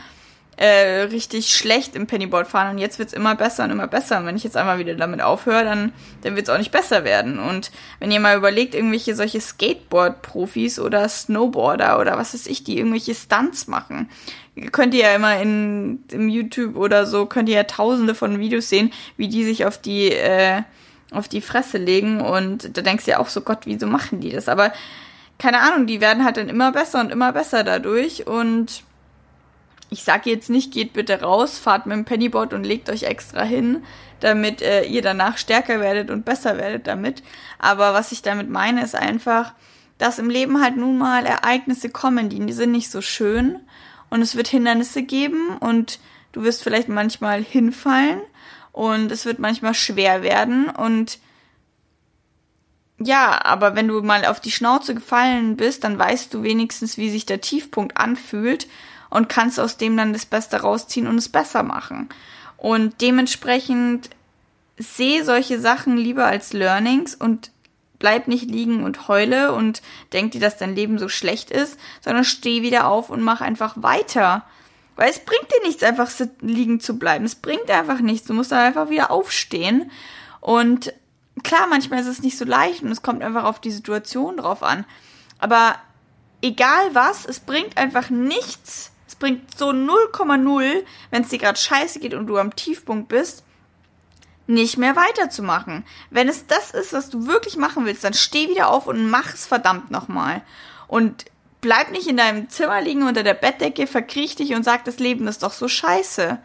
äh, 0.61 1.07
richtig 1.09 1.49
schlecht 1.55 1.95
im 1.95 2.05
Pennyboard 2.05 2.47
fahren 2.47 2.69
und 2.69 2.77
jetzt 2.77 2.99
wird's 2.99 3.13
immer 3.13 3.33
besser 3.33 3.63
und 3.63 3.71
immer 3.71 3.87
besser. 3.87 4.19
Und 4.19 4.27
wenn 4.27 4.35
ich 4.35 4.43
jetzt 4.43 4.55
einmal 4.55 4.77
wieder 4.77 4.93
damit 4.93 5.19
aufhöre, 5.19 5.63
dann, 5.63 5.91
dann 6.21 6.35
wird's 6.35 6.51
auch 6.51 6.59
nicht 6.59 6.71
besser 6.71 7.03
werden. 7.03 7.39
Und 7.39 7.71
wenn 7.99 8.11
ihr 8.11 8.19
mal 8.19 8.37
überlegt, 8.37 8.75
irgendwelche 8.75 9.15
solche 9.15 9.41
Skateboard-Profis 9.41 10.79
oder 10.79 11.09
Snowboarder 11.09 11.99
oder 11.99 12.15
was 12.15 12.35
weiß 12.35 12.45
ich, 12.45 12.63
die 12.63 12.77
irgendwelche 12.77 13.15
Stunts 13.15 13.65
machen, 13.65 14.07
könnt 14.71 14.93
ihr 14.93 15.05
ja 15.05 15.15
immer 15.15 15.41
in 15.41 16.03
im 16.11 16.29
YouTube 16.29 16.75
oder 16.75 17.07
so, 17.07 17.25
könnt 17.25 17.49
ihr 17.49 17.55
ja 17.55 17.63
tausende 17.63 18.13
von 18.13 18.37
Videos 18.37 18.69
sehen, 18.69 18.93
wie 19.17 19.29
die 19.29 19.43
sich 19.43 19.65
auf 19.65 19.79
die, 19.79 20.11
äh, 20.11 20.61
auf 21.09 21.27
die 21.27 21.41
Fresse 21.41 21.79
legen 21.79 22.21
und 22.21 22.77
da 22.77 22.83
denkst 22.83 23.05
du 23.05 23.11
ja 23.11 23.17
auch 23.17 23.29
so, 23.29 23.41
Gott, 23.41 23.61
wieso 23.65 23.87
machen 23.87 24.19
die 24.19 24.29
das? 24.29 24.47
Aber 24.47 24.71
keine 25.39 25.61
Ahnung, 25.61 25.87
die 25.87 26.01
werden 26.01 26.23
halt 26.23 26.37
dann 26.37 26.49
immer 26.49 26.71
besser 26.71 27.01
und 27.01 27.11
immer 27.11 27.33
besser 27.33 27.63
dadurch 27.63 28.27
und 28.27 28.83
ich 29.91 30.03
sage 30.03 30.29
jetzt 30.29 30.49
nicht, 30.49 30.71
geht 30.71 30.93
bitte 30.93 31.19
raus, 31.21 31.59
fahrt 31.59 31.85
mit 31.85 31.97
dem 31.97 32.05
Pennyboard 32.05 32.53
und 32.53 32.63
legt 32.63 32.89
euch 32.89 33.03
extra 33.03 33.43
hin, 33.43 33.83
damit 34.21 34.61
äh, 34.61 34.83
ihr 34.85 35.01
danach 35.01 35.37
stärker 35.37 35.81
werdet 35.81 36.09
und 36.09 36.23
besser 36.23 36.57
werdet 36.57 36.87
damit. 36.87 37.21
Aber 37.59 37.93
was 37.93 38.13
ich 38.13 38.21
damit 38.21 38.49
meine, 38.49 38.83
ist 38.83 38.95
einfach, 38.95 39.53
dass 39.97 40.17
im 40.17 40.29
Leben 40.29 40.61
halt 40.61 40.77
nun 40.77 40.97
mal 40.97 41.25
Ereignisse 41.25 41.89
kommen, 41.89 42.29
die 42.29 42.53
sind 42.53 42.71
nicht 42.71 42.89
so 42.89 43.01
schön 43.01 43.59
und 44.09 44.21
es 44.21 44.37
wird 44.37 44.47
Hindernisse 44.47 45.03
geben 45.03 45.57
und 45.57 45.99
du 46.31 46.43
wirst 46.43 46.63
vielleicht 46.63 46.87
manchmal 46.87 47.43
hinfallen 47.43 48.21
und 48.71 49.11
es 49.11 49.25
wird 49.25 49.39
manchmal 49.39 49.73
schwer 49.73 50.23
werden 50.23 50.69
und 50.69 51.19
ja, 52.97 53.43
aber 53.43 53.75
wenn 53.75 53.87
du 53.87 54.01
mal 54.03 54.25
auf 54.25 54.39
die 54.39 54.51
Schnauze 54.51 54.93
gefallen 54.93 55.57
bist, 55.57 55.83
dann 55.83 55.97
weißt 55.97 56.33
du 56.33 56.43
wenigstens, 56.43 56.97
wie 56.97 57.09
sich 57.09 57.25
der 57.25 57.41
Tiefpunkt 57.41 57.97
anfühlt 57.97 58.67
und 59.11 59.29
kannst 59.29 59.59
aus 59.59 59.77
dem 59.77 59.95
dann 59.95 60.13
das 60.13 60.25
Beste 60.25 60.61
rausziehen 60.61 61.05
und 61.05 61.17
es 61.17 61.29
besser 61.29 61.61
machen. 61.61 62.09
Und 62.57 63.01
dementsprechend 63.01 64.09
sehe 64.77 65.23
solche 65.23 65.59
Sachen 65.59 65.97
lieber 65.97 66.25
als 66.25 66.53
Learnings 66.53 67.13
und 67.13 67.51
bleib 67.99 68.27
nicht 68.27 68.49
liegen 68.49 68.83
und 68.83 69.07
heule 69.07 69.53
und 69.53 69.83
denk 70.11 70.31
dir, 70.31 70.41
dass 70.41 70.57
dein 70.57 70.75
Leben 70.75 70.97
so 70.97 71.07
schlecht 71.07 71.51
ist, 71.51 71.79
sondern 71.99 72.23
steh 72.23 72.63
wieder 72.63 72.87
auf 72.87 73.09
und 73.09 73.21
mach 73.21 73.41
einfach 73.41 73.75
weiter. 73.77 74.43
Weil 74.95 75.09
es 75.09 75.19
bringt 75.19 75.51
dir 75.51 75.67
nichts, 75.67 75.83
einfach 75.83 76.09
liegen 76.41 76.79
zu 76.79 76.97
bleiben. 76.97 77.25
Es 77.25 77.35
bringt 77.35 77.69
einfach 77.69 77.99
nichts. 77.99 78.27
Du 78.27 78.33
musst 78.33 78.51
dann 78.51 78.59
einfach 78.59 78.89
wieder 78.89 79.11
aufstehen. 79.11 79.91
Und 80.39 80.93
klar, 81.43 81.67
manchmal 81.69 81.99
ist 81.99 82.07
es 82.07 82.23
nicht 82.23 82.37
so 82.37 82.45
leicht 82.45 82.81
und 82.81 82.91
es 82.91 83.01
kommt 83.01 83.21
einfach 83.21 83.43
auf 83.43 83.59
die 83.59 83.71
Situation 83.71 84.37
drauf 84.37 84.63
an. 84.63 84.85
Aber 85.37 85.75
egal 86.41 86.93
was, 86.93 87.25
es 87.25 87.39
bringt 87.39 87.77
einfach 87.77 88.09
nichts, 88.09 88.90
bringt 89.21 89.57
so 89.57 89.69
0,0, 89.69 90.83
wenn 91.11 91.21
es 91.23 91.29
dir 91.29 91.39
gerade 91.39 91.57
scheiße 91.57 91.99
geht 91.99 92.13
und 92.13 92.27
du 92.27 92.37
am 92.37 92.53
Tiefpunkt 92.55 93.07
bist, 93.07 93.45
nicht 94.47 94.77
mehr 94.77 94.97
weiterzumachen. 94.97 95.85
Wenn 96.09 96.27
es 96.27 96.47
das 96.47 96.71
ist, 96.71 96.91
was 96.91 97.09
du 97.09 97.27
wirklich 97.27 97.55
machen 97.55 97.85
willst, 97.85 98.03
dann 98.03 98.13
steh 98.13 98.49
wieder 98.49 98.69
auf 98.69 98.87
und 98.87 99.09
mach 99.09 99.33
es 99.33 99.45
verdammt 99.45 99.91
nochmal. 99.91 100.41
Und 100.87 101.25
bleib 101.61 101.91
nicht 101.91 102.07
in 102.07 102.17
deinem 102.17 102.49
Zimmer 102.49 102.81
liegen 102.81 103.07
unter 103.07 103.23
der 103.23 103.35
Bettdecke, 103.35 103.87
verkriech 103.87 104.35
dich 104.35 104.53
und 104.53 104.63
sag, 104.63 104.83
das 104.83 104.99
Leben 104.99 105.27
ist 105.27 105.43
doch 105.43 105.53
so 105.53 105.69
scheiße. 105.69 106.39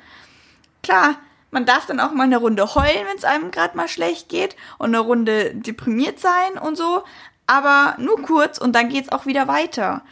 Klar, 0.82 1.16
man 1.50 1.64
darf 1.64 1.86
dann 1.86 2.00
auch 2.00 2.12
mal 2.12 2.24
eine 2.24 2.36
Runde 2.36 2.74
heulen, 2.74 3.06
wenn 3.08 3.16
es 3.16 3.24
einem 3.24 3.50
gerade 3.50 3.76
mal 3.76 3.88
schlecht 3.88 4.28
geht 4.28 4.54
und 4.78 4.94
eine 4.94 5.00
Runde 5.00 5.54
deprimiert 5.54 6.20
sein 6.20 6.58
und 6.60 6.76
so, 6.76 7.02
aber 7.46 7.96
nur 7.98 8.20
kurz 8.22 8.58
und 8.58 8.74
dann 8.74 8.90
geht's 8.90 9.10
auch 9.10 9.26
wieder 9.26 9.48
weiter. 9.48 10.02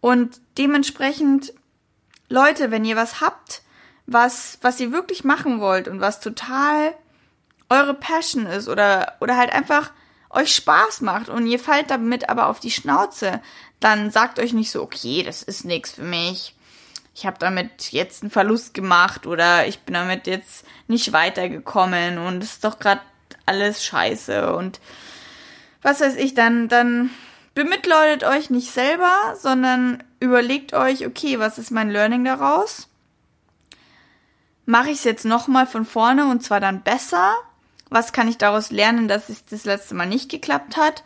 Und 0.00 0.40
dementsprechend, 0.58 1.54
Leute, 2.32 2.70
wenn 2.70 2.84
ihr 2.84 2.96
was 2.96 3.20
habt, 3.20 3.62
was, 4.06 4.58
was 4.62 4.80
ihr 4.80 4.90
wirklich 4.90 5.22
machen 5.22 5.60
wollt 5.60 5.86
und 5.86 6.00
was 6.00 6.18
total 6.18 6.94
eure 7.68 7.94
Passion 7.94 8.46
ist 8.46 8.68
oder, 8.68 9.16
oder 9.20 9.36
halt 9.36 9.52
einfach 9.52 9.92
euch 10.30 10.54
Spaß 10.54 11.02
macht 11.02 11.28
und 11.28 11.46
ihr 11.46 11.58
fallt 11.58 11.90
damit 11.90 12.30
aber 12.30 12.46
auf 12.48 12.58
die 12.58 12.70
Schnauze, 12.70 13.42
dann 13.80 14.10
sagt 14.10 14.38
euch 14.38 14.54
nicht 14.54 14.70
so, 14.70 14.82
okay, 14.82 15.22
das 15.22 15.42
ist 15.42 15.66
nichts 15.66 15.92
für 15.92 16.04
mich. 16.04 16.54
Ich 17.14 17.26
habe 17.26 17.36
damit 17.38 17.92
jetzt 17.92 18.22
einen 18.22 18.30
Verlust 18.30 18.72
gemacht 18.72 19.26
oder 19.26 19.66
ich 19.66 19.80
bin 19.80 19.92
damit 19.92 20.26
jetzt 20.26 20.64
nicht 20.88 21.12
weitergekommen 21.12 22.16
und 22.16 22.42
es 22.42 22.52
ist 22.52 22.64
doch 22.64 22.78
gerade 22.78 23.02
alles 23.44 23.84
scheiße 23.84 24.54
und 24.54 24.80
was 25.82 26.00
weiß 26.00 26.16
ich, 26.16 26.32
dann, 26.32 26.68
dann 26.68 27.10
bemitleidet 27.54 28.24
euch 28.24 28.48
nicht 28.48 28.70
selber, 28.70 29.34
sondern 29.38 30.02
überlegt 30.22 30.72
euch, 30.72 31.06
okay, 31.06 31.38
was 31.38 31.58
ist 31.58 31.70
mein 31.70 31.90
Learning 31.90 32.24
daraus? 32.24 32.88
Mache 34.64 34.90
ich 34.90 34.98
es 34.98 35.04
jetzt 35.04 35.24
nochmal 35.24 35.66
von 35.66 35.84
vorne 35.84 36.30
und 36.30 36.42
zwar 36.42 36.60
dann 36.60 36.82
besser? 36.82 37.34
Was 37.90 38.12
kann 38.12 38.28
ich 38.28 38.38
daraus 38.38 38.70
lernen, 38.70 39.08
dass 39.08 39.28
es 39.28 39.44
das 39.44 39.64
letzte 39.64 39.94
Mal 39.94 40.06
nicht 40.06 40.30
geklappt 40.30 40.76
hat? 40.76 41.02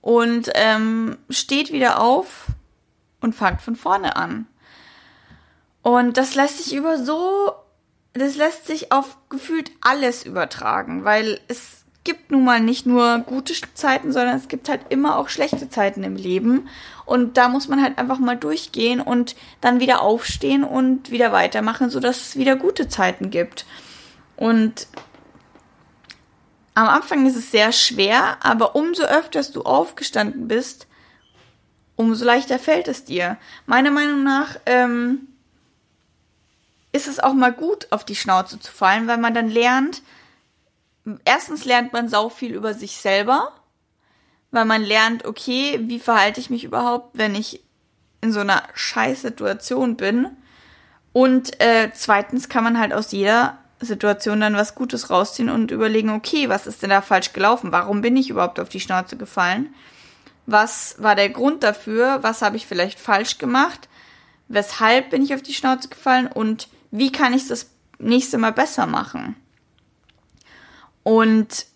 Und 0.00 0.50
ähm, 0.54 1.16
steht 1.30 1.72
wieder 1.72 2.00
auf 2.00 2.46
und 3.20 3.34
fangt 3.34 3.62
von 3.62 3.76
vorne 3.76 4.16
an. 4.16 4.46
Und 5.82 6.16
das 6.16 6.34
lässt 6.34 6.64
sich 6.64 6.74
über 6.74 7.02
so, 7.02 7.52
das 8.12 8.36
lässt 8.36 8.66
sich 8.66 8.90
auf 8.90 9.16
gefühlt 9.28 9.70
alles 9.80 10.24
übertragen, 10.24 11.04
weil 11.04 11.40
es 11.48 11.77
gibt 12.08 12.30
nun 12.30 12.42
mal 12.42 12.58
nicht 12.58 12.86
nur 12.86 13.18
gute 13.18 13.52
Zeiten, 13.74 14.12
sondern 14.12 14.34
es 14.34 14.48
gibt 14.48 14.70
halt 14.70 14.80
immer 14.88 15.18
auch 15.18 15.28
schlechte 15.28 15.68
Zeiten 15.68 16.02
im 16.04 16.16
Leben. 16.16 16.66
Und 17.04 17.36
da 17.36 17.50
muss 17.50 17.68
man 17.68 17.82
halt 17.82 17.98
einfach 17.98 18.18
mal 18.18 18.34
durchgehen 18.34 19.02
und 19.02 19.36
dann 19.60 19.78
wieder 19.78 20.00
aufstehen 20.00 20.64
und 20.64 21.10
wieder 21.10 21.32
weitermachen, 21.32 21.90
sodass 21.90 22.28
es 22.28 22.36
wieder 22.36 22.56
gute 22.56 22.88
Zeiten 22.88 23.28
gibt. 23.28 23.66
Und 24.36 24.86
am 26.74 26.88
Anfang 26.88 27.26
ist 27.26 27.36
es 27.36 27.50
sehr 27.50 27.72
schwer, 27.72 28.38
aber 28.40 28.74
umso 28.74 29.02
öfter 29.02 29.42
du 29.42 29.64
aufgestanden 29.64 30.48
bist, 30.48 30.86
umso 31.94 32.24
leichter 32.24 32.58
fällt 32.58 32.88
es 32.88 33.04
dir. 33.04 33.36
Meiner 33.66 33.90
Meinung 33.90 34.22
nach 34.22 34.56
ähm, 34.64 35.28
ist 36.92 37.06
es 37.06 37.20
auch 37.20 37.34
mal 37.34 37.52
gut, 37.52 37.86
auf 37.90 38.06
die 38.06 38.16
Schnauze 38.16 38.58
zu 38.58 38.72
fallen, 38.72 39.08
weil 39.08 39.18
man 39.18 39.34
dann 39.34 39.50
lernt, 39.50 40.00
erstens 41.24 41.64
lernt 41.64 41.92
man 41.92 42.08
sau 42.08 42.28
viel 42.28 42.54
über 42.54 42.74
sich 42.74 42.96
selber, 42.96 43.52
weil 44.50 44.64
man 44.64 44.82
lernt, 44.82 45.24
okay, 45.24 45.80
wie 45.82 45.98
verhalte 45.98 46.40
ich 46.40 46.50
mich 46.50 46.64
überhaupt, 46.64 47.16
wenn 47.16 47.34
ich 47.34 47.62
in 48.20 48.32
so 48.32 48.40
einer 48.40 48.62
scheiß 48.74 49.22
Situation 49.22 49.96
bin. 49.96 50.28
Und 51.12 51.60
äh, 51.60 51.90
zweitens 51.94 52.48
kann 52.48 52.64
man 52.64 52.78
halt 52.78 52.92
aus 52.92 53.12
jeder 53.12 53.58
Situation 53.80 54.40
dann 54.40 54.56
was 54.56 54.74
Gutes 54.74 55.10
rausziehen 55.10 55.48
und 55.48 55.70
überlegen, 55.70 56.10
okay, 56.10 56.48
was 56.48 56.66
ist 56.66 56.82
denn 56.82 56.90
da 56.90 57.00
falsch 57.00 57.32
gelaufen? 57.32 57.72
Warum 57.72 58.00
bin 58.00 58.16
ich 58.16 58.30
überhaupt 58.30 58.58
auf 58.58 58.68
die 58.68 58.80
Schnauze 58.80 59.16
gefallen? 59.16 59.74
Was 60.46 60.96
war 60.98 61.14
der 61.14 61.28
Grund 61.28 61.62
dafür? 61.62 62.18
Was 62.22 62.42
habe 62.42 62.56
ich 62.56 62.66
vielleicht 62.66 62.98
falsch 62.98 63.38
gemacht? 63.38 63.88
Weshalb 64.48 65.10
bin 65.10 65.22
ich 65.22 65.34
auf 65.34 65.42
die 65.42 65.54
Schnauze 65.54 65.88
gefallen? 65.88 66.26
Und 66.26 66.68
wie 66.90 67.12
kann 67.12 67.34
ich 67.34 67.46
das 67.46 67.70
nächste 67.98 68.38
Mal 68.38 68.52
besser 68.52 68.86
machen? 68.86 69.36
Und 71.02 71.66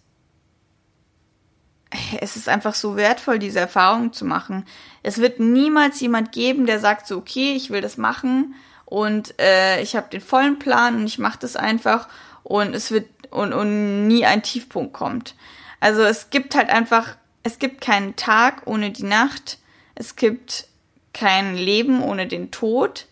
es 2.21 2.37
ist 2.37 2.49
einfach 2.49 2.75
so 2.75 2.97
wertvoll, 2.97 3.39
diese 3.39 3.61
Erfahrung 3.61 4.13
zu 4.13 4.25
machen. 4.25 4.65
Es 5.03 5.19
wird 5.19 5.41
niemals 5.41 6.01
jemand 6.01 6.33
geben, 6.33 6.67
der 6.67 6.81
sagt 6.81 7.07
so, 7.07 7.19
okay, 7.19 7.55
ich 7.55 7.71
will 7.71 7.81
das 7.81 7.97
machen 7.97 8.55
und 8.87 9.39
äh, 9.41 9.83
ich 9.83 9.97
habe 9.97 10.09
den 10.09 10.21
vollen 10.21 10.59
Plan 10.59 10.97
und 10.97 11.07
ich 11.07 11.19
mache 11.19 11.39
das 11.41 11.57
einfach 11.57 12.09
und 12.43 12.75
es 12.75 12.91
wird 12.91 13.07
und, 13.31 13.53
und 13.53 14.07
nie 14.07 14.27
ein 14.27 14.43
Tiefpunkt 14.43 14.93
kommt. 14.93 15.35
Also 15.81 16.03
es 16.03 16.31
gibt 16.31 16.55
halt 16.55 16.71
einfach, 16.71 17.17
es 17.43 17.59
gibt 17.59 17.81
keinen 17.81 18.17
Tag 18.17 18.63
ohne 18.67 18.91
die 18.91 19.05
Nacht, 19.05 19.59
es 19.95 20.17
gibt 20.17 20.67
kein 21.13 21.57
Leben 21.57 22.03
ohne 22.03 22.27
den 22.27 22.51
Tod. 22.51 23.07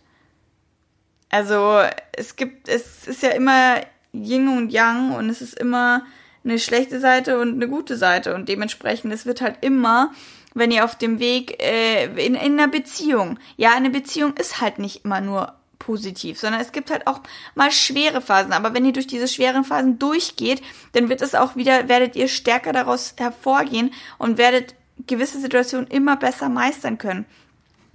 Also 1.31 1.83
es 2.13 2.37
gibt, 2.37 2.69
es 2.69 3.07
ist 3.07 3.23
ja 3.23 3.31
immer 3.31 3.81
Yin 4.13 4.49
und 4.49 4.73
Yang 4.73 5.15
und 5.17 5.29
es 5.29 5.41
ist 5.41 5.59
immer 5.59 6.03
eine 6.45 6.59
schlechte 6.59 7.01
Seite 7.01 7.39
und 7.39 7.55
eine 7.55 7.69
gute 7.69 7.97
Seite 7.97 8.35
und 8.35 8.49
dementsprechend 8.49 9.13
es 9.13 9.27
wird 9.27 9.41
halt 9.41 9.59
immer 9.61 10.13
wenn 10.55 10.71
ihr 10.71 10.85
auf 10.85 10.97
dem 10.97 11.19
Weg 11.21 11.63
äh, 11.63 12.07
in, 12.25 12.35
in 12.35 12.59
einer 12.59 12.69
Beziehung, 12.69 13.39
ja, 13.57 13.73
eine 13.75 13.91
Beziehung 13.91 14.35
ist 14.37 14.61
halt 14.61 14.79
nicht 14.79 15.05
immer 15.05 15.21
nur 15.21 15.55
positiv, 15.79 16.39
sondern 16.39 16.61
es 16.61 16.73
gibt 16.73 16.91
halt 16.91 17.07
auch 17.07 17.21
mal 17.55 17.71
schwere 17.71 18.21
Phasen. 18.21 18.53
Aber 18.53 18.75
wenn 18.75 18.85
ihr 18.85 18.93
durch 18.93 19.07
diese 19.07 19.29
schweren 19.29 19.65
Phasen 19.65 19.99
durchgeht, 19.99 20.63
dann 20.93 21.09
wird 21.09 21.23
es 21.23 21.35
auch 21.35 21.57
wieder, 21.57 21.89
werdet 21.89 22.17
ihr 22.17 22.29
stärker 22.29 22.73
daraus 22.73 23.15
hervorgehen 23.17 23.93
und 24.19 24.39
werdet 24.39 24.75
gewisse 25.07 25.41
Situationen 25.41 25.87
immer 25.87 26.17
besser 26.17 26.49
meistern 26.49 26.99
können. 26.99 27.25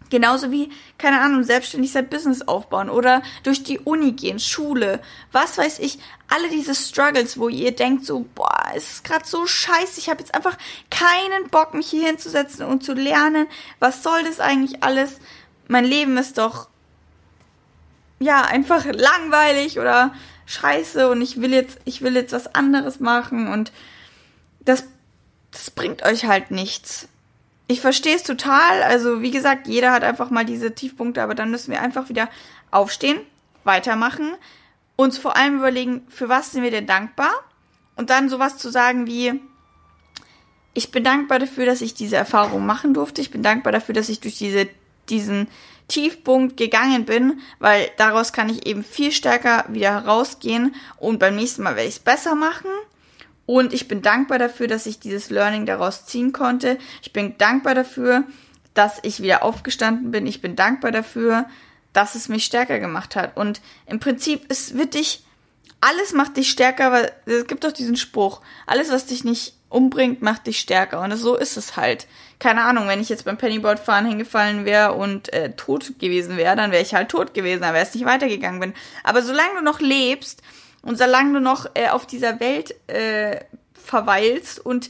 Genauso 0.09 0.51
wie, 0.51 0.69
keine 0.99 1.19
Ahnung, 1.21 1.43
selbstständig 1.43 1.91
sein 1.91 2.07
Business 2.07 2.43
aufbauen 2.47 2.89
oder 2.89 3.23
durch 3.43 3.63
die 3.63 3.79
Uni 3.79 4.11
gehen, 4.11 4.39
Schule, 4.39 5.01
was 5.31 5.57
weiß 5.57 5.79
ich, 5.79 5.97
alle 6.27 6.49
diese 6.49 6.75
Struggles, 6.75 7.39
wo 7.39 7.49
ihr 7.49 7.75
denkt 7.75 8.05
so, 8.05 8.25
boah, 8.35 8.71
es 8.75 8.91
ist 8.91 9.03
gerade 9.03 9.25
so 9.25 9.47
scheiße, 9.47 9.99
ich 9.99 10.09
habe 10.09 10.19
jetzt 10.19 10.35
einfach 10.35 10.57
keinen 10.91 11.49
Bock, 11.49 11.73
mich 11.73 11.87
hier 11.87 12.07
hinzusetzen 12.07 12.65
und 12.65 12.83
zu 12.83 12.93
lernen. 12.93 13.47
Was 13.79 14.03
soll 14.03 14.23
das 14.23 14.39
eigentlich 14.39 14.83
alles? 14.83 15.19
Mein 15.67 15.85
Leben 15.85 16.17
ist 16.17 16.37
doch, 16.37 16.67
ja, 18.19 18.43
einfach 18.43 18.85
langweilig 18.85 19.79
oder 19.79 20.13
scheiße 20.45 21.09
und 21.09 21.21
ich 21.21 21.41
will 21.41 21.51
jetzt, 21.51 21.79
ich 21.85 22.03
will 22.03 22.15
jetzt 22.15 22.31
was 22.31 22.53
anderes 22.53 22.99
machen 22.99 23.47
und 23.47 23.71
das, 24.59 24.85
das 25.51 25.71
bringt 25.71 26.03
euch 26.03 26.25
halt 26.25 26.51
nichts 26.51 27.07
ich 27.67 27.81
verstehe 27.81 28.15
es 28.15 28.23
total. 28.23 28.83
Also, 28.83 29.21
wie 29.21 29.31
gesagt, 29.31 29.67
jeder 29.67 29.91
hat 29.91 30.03
einfach 30.03 30.29
mal 30.29 30.45
diese 30.45 30.73
Tiefpunkte, 30.73 31.21
aber 31.21 31.35
dann 31.35 31.51
müssen 31.51 31.71
wir 31.71 31.81
einfach 31.81 32.09
wieder 32.09 32.29
aufstehen, 32.71 33.19
weitermachen, 33.63 34.35
uns 34.95 35.17
vor 35.17 35.35
allem 35.35 35.57
überlegen, 35.57 36.05
für 36.09 36.29
was 36.29 36.51
sind 36.51 36.63
wir 36.63 36.71
denn 36.71 36.87
dankbar? 36.87 37.31
Und 37.95 38.09
dann 38.09 38.29
sowas 38.29 38.57
zu 38.57 38.69
sagen 38.69 39.07
wie, 39.07 39.39
ich 40.73 40.91
bin 40.91 41.03
dankbar 41.03 41.39
dafür, 41.39 41.65
dass 41.65 41.81
ich 41.81 41.93
diese 41.93 42.17
Erfahrung 42.17 42.65
machen 42.65 42.93
durfte. 42.93 43.21
Ich 43.21 43.31
bin 43.31 43.41
dankbar 43.41 43.71
dafür, 43.71 43.95
dass 43.95 44.09
ich 44.09 44.19
durch 44.19 44.37
diese, 44.37 44.67
diesen 45.09 45.47
Tiefpunkt 45.87 46.57
gegangen 46.57 47.05
bin, 47.05 47.41
weil 47.59 47.89
daraus 47.97 48.33
kann 48.33 48.49
ich 48.49 48.65
eben 48.65 48.83
viel 48.83 49.11
stärker 49.11 49.65
wieder 49.69 49.91
herausgehen 49.91 50.75
und 50.97 51.19
beim 51.19 51.35
nächsten 51.35 51.63
Mal 51.63 51.75
werde 51.75 51.87
ich 51.87 51.95
es 51.95 51.99
besser 51.99 52.35
machen. 52.35 52.69
Und 53.45 53.73
ich 53.73 53.87
bin 53.87 54.01
dankbar 54.01 54.39
dafür, 54.39 54.67
dass 54.67 54.85
ich 54.85 54.99
dieses 54.99 55.29
Learning 55.29 55.65
daraus 55.65 56.05
ziehen 56.05 56.31
konnte. 56.31 56.77
Ich 57.01 57.13
bin 57.13 57.37
dankbar 57.37 57.75
dafür, 57.75 58.23
dass 58.73 58.99
ich 59.03 59.21
wieder 59.21 59.43
aufgestanden 59.43 60.11
bin. 60.11 60.25
Ich 60.25 60.41
bin 60.41 60.55
dankbar 60.55 60.91
dafür, 60.91 61.45
dass 61.93 62.15
es 62.15 62.27
mich 62.27 62.45
stärker 62.45 62.79
gemacht 62.79 63.15
hat. 63.15 63.37
Und 63.37 63.61
im 63.87 63.99
Prinzip, 63.99 64.45
es 64.49 64.77
wird 64.77 64.95
dich, 64.95 65.23
alles 65.79 66.13
macht 66.13 66.37
dich 66.37 66.49
stärker, 66.49 66.91
weil 66.91 67.11
es 67.25 67.47
gibt 67.47 67.63
doch 67.63 67.71
diesen 67.71 67.95
Spruch, 67.95 68.41
alles, 68.65 68.91
was 68.91 69.05
dich 69.05 69.23
nicht 69.23 69.53
umbringt, 69.69 70.21
macht 70.21 70.47
dich 70.47 70.59
stärker. 70.59 71.01
Und 71.01 71.15
so 71.15 71.35
ist 71.35 71.57
es 71.57 71.77
halt. 71.77 72.07
Keine 72.39 72.63
Ahnung, 72.63 72.87
wenn 72.87 72.99
ich 72.99 73.09
jetzt 73.09 73.25
beim 73.25 73.37
Pennyboard-Fahren 73.37 74.05
hingefallen 74.05 74.65
wäre 74.65 74.93
und 74.93 75.31
äh, 75.33 75.51
tot 75.51 75.99
gewesen 75.99 76.37
wäre, 76.37 76.55
dann 76.55 76.71
wäre 76.71 76.81
ich 76.81 76.95
halt 76.95 77.09
tot 77.09 77.33
gewesen, 77.33 77.61
dann 77.61 77.73
wäre 77.73 77.85
es 77.85 77.93
nicht 77.93 78.05
weitergegangen 78.05 78.59
bin. 78.59 78.73
Aber 79.03 79.21
solange 79.21 79.55
du 79.57 79.63
noch 79.63 79.79
lebst, 79.79 80.41
und 80.85 80.97
solange 80.97 81.33
du 81.33 81.39
noch 81.41 81.65
äh, 81.73 81.89
auf 81.89 82.05
dieser 82.05 82.39
Welt 82.39 82.73
äh, 82.87 83.41
verweilst 83.73 84.65
und 84.65 84.89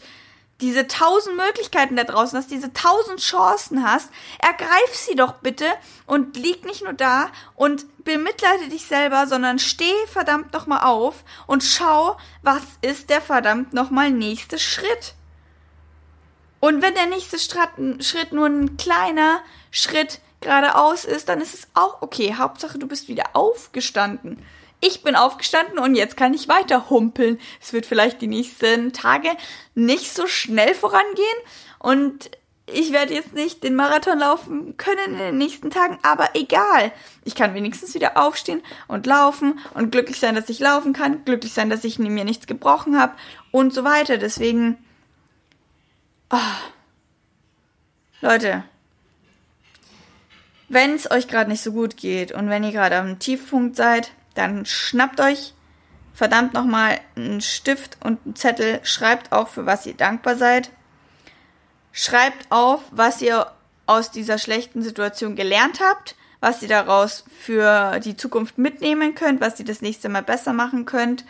diese 0.62 0.88
tausend 0.88 1.36
Möglichkeiten 1.36 1.96
da 1.96 2.04
draußen 2.06 2.38
hast, 2.38 2.52
diese 2.52 2.72
tausend 2.72 3.20
Chancen 3.20 3.84
hast, 3.84 4.10
ergreif 4.40 4.94
sie 4.94 5.16
doch 5.16 5.34
bitte 5.34 5.66
und 6.06 6.38
lieg 6.38 6.66
nicht 6.66 6.84
nur 6.84 6.94
da 6.94 7.30
und 7.56 7.86
bemitleide 8.06 8.70
dich 8.70 8.86
selber, 8.86 9.28
sondern 9.28 9.60
steh 9.60 9.94
verdammt 10.08 10.54
nochmal 10.54 10.84
auf 10.84 11.24
und 11.48 11.64
schau, 11.64 12.18
was 12.42 12.64
ist 12.82 13.10
der 13.10 13.22
verdammt 13.22 13.74
nochmal 13.74 14.12
nächste 14.12 14.60
Schritt. 14.60 15.16
Und 16.62 16.82
wenn 16.82 16.94
der 16.96 17.08
nächste 17.08 17.38
Schritt 17.38 18.32
nur 18.32 18.48
ein 18.48 18.78
kleiner 18.78 19.42
Schritt 19.72 20.20
geradeaus 20.40 21.04
ist, 21.06 21.28
dann 21.28 21.42
ist 21.42 21.54
es 21.54 21.68
auch 21.74 22.02
okay. 22.02 22.36
Hauptsache, 22.36 22.80
du 22.80 22.88
bist 22.88 23.08
wieder 23.08 23.32
aufgestanden. 23.34 24.44
Ich 24.86 25.02
bin 25.02 25.16
aufgestanden 25.16 25.80
und 25.80 25.96
jetzt 25.96 26.18
kann 26.18 26.34
ich 26.34 26.48
weiter 26.48 26.90
humpeln. 26.90 27.40
Es 27.62 27.74
wird 27.74 27.86
vielleicht 27.86 28.22
die 28.22 28.28
nächsten 28.28 28.94
Tage 28.94 29.30
nicht 29.74 30.14
so 30.14 30.28
schnell 30.28 30.76
vorangehen 30.76 31.38
und 31.80 32.30
ich 32.68 32.92
werde 32.92 33.14
jetzt 33.14 33.34
nicht 33.34 33.64
den 33.64 33.76
Marathon 33.76 34.18
laufen 34.18 34.76
können 34.78 35.14
in 35.14 35.18
den 35.18 35.38
nächsten 35.38 35.70
Tagen, 35.70 36.00
aber 36.02 36.30
egal. 36.34 36.92
Ich 37.24 37.36
kann 37.36 37.54
wenigstens 37.54 37.94
wieder 37.94 38.18
aufstehen 38.18 38.62
und 38.88 39.06
laufen 39.06 39.60
und 39.76 39.92
glücklich 39.92 40.20
sein, 40.20 40.36
dass 40.36 40.50
ich 40.50 40.60
laufen 40.60 40.94
kann, 40.94 41.26
glücklich 41.26 41.54
sein, 41.54 41.70
dass 41.70 41.84
ich 41.84 42.00
mir 42.00 42.24
nichts 42.24 42.48
gebrochen 42.48 43.00
habe 43.00 43.14
und 43.52 43.74
so 43.74 43.84
weiter. 43.84 44.18
Deswegen, 44.18 44.78
oh. 46.32 46.38
Leute, 48.22 48.64
wenn 50.70 50.96
es 50.96 51.10
euch 51.12 51.28
gerade 51.28 51.52
nicht 51.52 51.62
so 51.62 51.72
gut 51.72 51.98
geht 51.98 52.32
und 52.32 52.50
wenn 52.50 52.64
ihr 52.64 52.72
gerade 52.72 52.98
am 52.98 53.20
Tiefpunkt 53.20 53.76
seid, 53.76 54.12
dann 54.36 54.66
schnappt 54.66 55.20
euch 55.20 55.56
verdammt 56.16 56.54
nochmal 56.54 57.00
einen 57.16 57.42
Stift 57.42 57.98
und 58.04 58.20
einen 58.26 58.36
Zettel, 58.36 58.80
schreibt 58.84 59.34
auch, 59.34 59.50
für 59.50 59.66
was 59.66 59.86
ihr 59.86 59.94
dankbar 59.94 60.38
seid. 60.38 60.72
Schreibt 61.92 62.48
auf, 62.50 62.82
was 62.92 63.22
ihr 63.22 63.52
aus 63.86 64.12
dieser 64.12 64.38
schlechten 64.38 64.82
Situation 64.82 65.36
gelernt 65.36 65.82
habt, 65.82 66.16
was 66.40 66.62
ihr 66.62 66.70
daraus 66.70 67.26
für 67.38 68.00
die 68.00 68.16
Zukunft 68.16 68.58
mitnehmen 68.58 69.14
könnt, 69.14 69.42
was 69.42 69.60
ihr 69.60 69.66
das 69.66 69.82
nächste 69.82 70.10
Mal 70.10 70.24
besser 70.24 70.54
machen 70.54 70.86
könnt. 70.86 71.26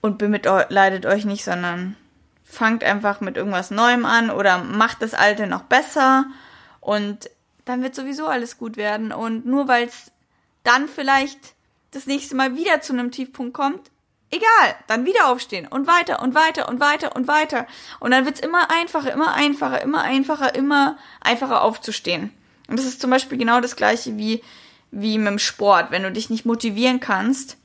Und 0.00 0.18
bemitleidet 0.18 1.06
euch 1.06 1.24
nicht, 1.24 1.44
sondern 1.44 1.96
fangt 2.44 2.82
einfach 2.82 3.20
mit 3.20 3.36
irgendwas 3.36 3.70
Neuem 3.70 4.04
an 4.04 4.30
oder 4.30 4.58
macht 4.58 5.02
das 5.02 5.14
Alte 5.14 5.46
noch 5.46 5.62
besser 5.62 6.26
und 6.80 7.30
dann 7.64 7.82
wird 7.82 7.94
sowieso 7.94 8.26
alles 8.26 8.58
gut 8.58 8.76
werden. 8.76 9.12
Und 9.12 9.46
nur 9.46 9.68
weil 9.68 9.86
es 9.86 10.11
dann 10.64 10.88
vielleicht 10.88 11.54
das 11.90 12.06
nächste 12.06 12.34
Mal 12.34 12.56
wieder 12.56 12.80
zu 12.80 12.92
einem 12.92 13.10
Tiefpunkt 13.10 13.54
kommt, 13.54 13.90
egal, 14.30 14.74
dann 14.86 15.04
wieder 15.04 15.28
aufstehen 15.28 15.68
und 15.68 15.86
weiter 15.86 16.22
und 16.22 16.34
weiter 16.34 16.68
und 16.68 16.80
weiter 16.80 17.14
und 17.14 17.28
weiter. 17.28 17.66
Und 18.00 18.10
dann 18.10 18.24
wird's 18.24 18.40
immer 18.40 18.70
einfacher, 18.70 19.12
immer 19.12 19.34
einfacher, 19.34 19.82
immer 19.82 20.02
einfacher, 20.02 20.54
immer 20.54 20.98
einfacher 21.20 21.62
aufzustehen. 21.62 22.32
Und 22.68 22.78
das 22.78 22.86
ist 22.86 23.00
zum 23.00 23.10
Beispiel 23.10 23.38
genau 23.38 23.60
das 23.60 23.76
gleiche 23.76 24.16
wie, 24.16 24.42
wie 24.90 25.18
mit 25.18 25.28
dem 25.28 25.38
Sport. 25.38 25.90
Wenn 25.90 26.02
du 26.02 26.10
dich 26.10 26.30
nicht 26.30 26.46
motivieren 26.46 27.00
kannst 27.00 27.58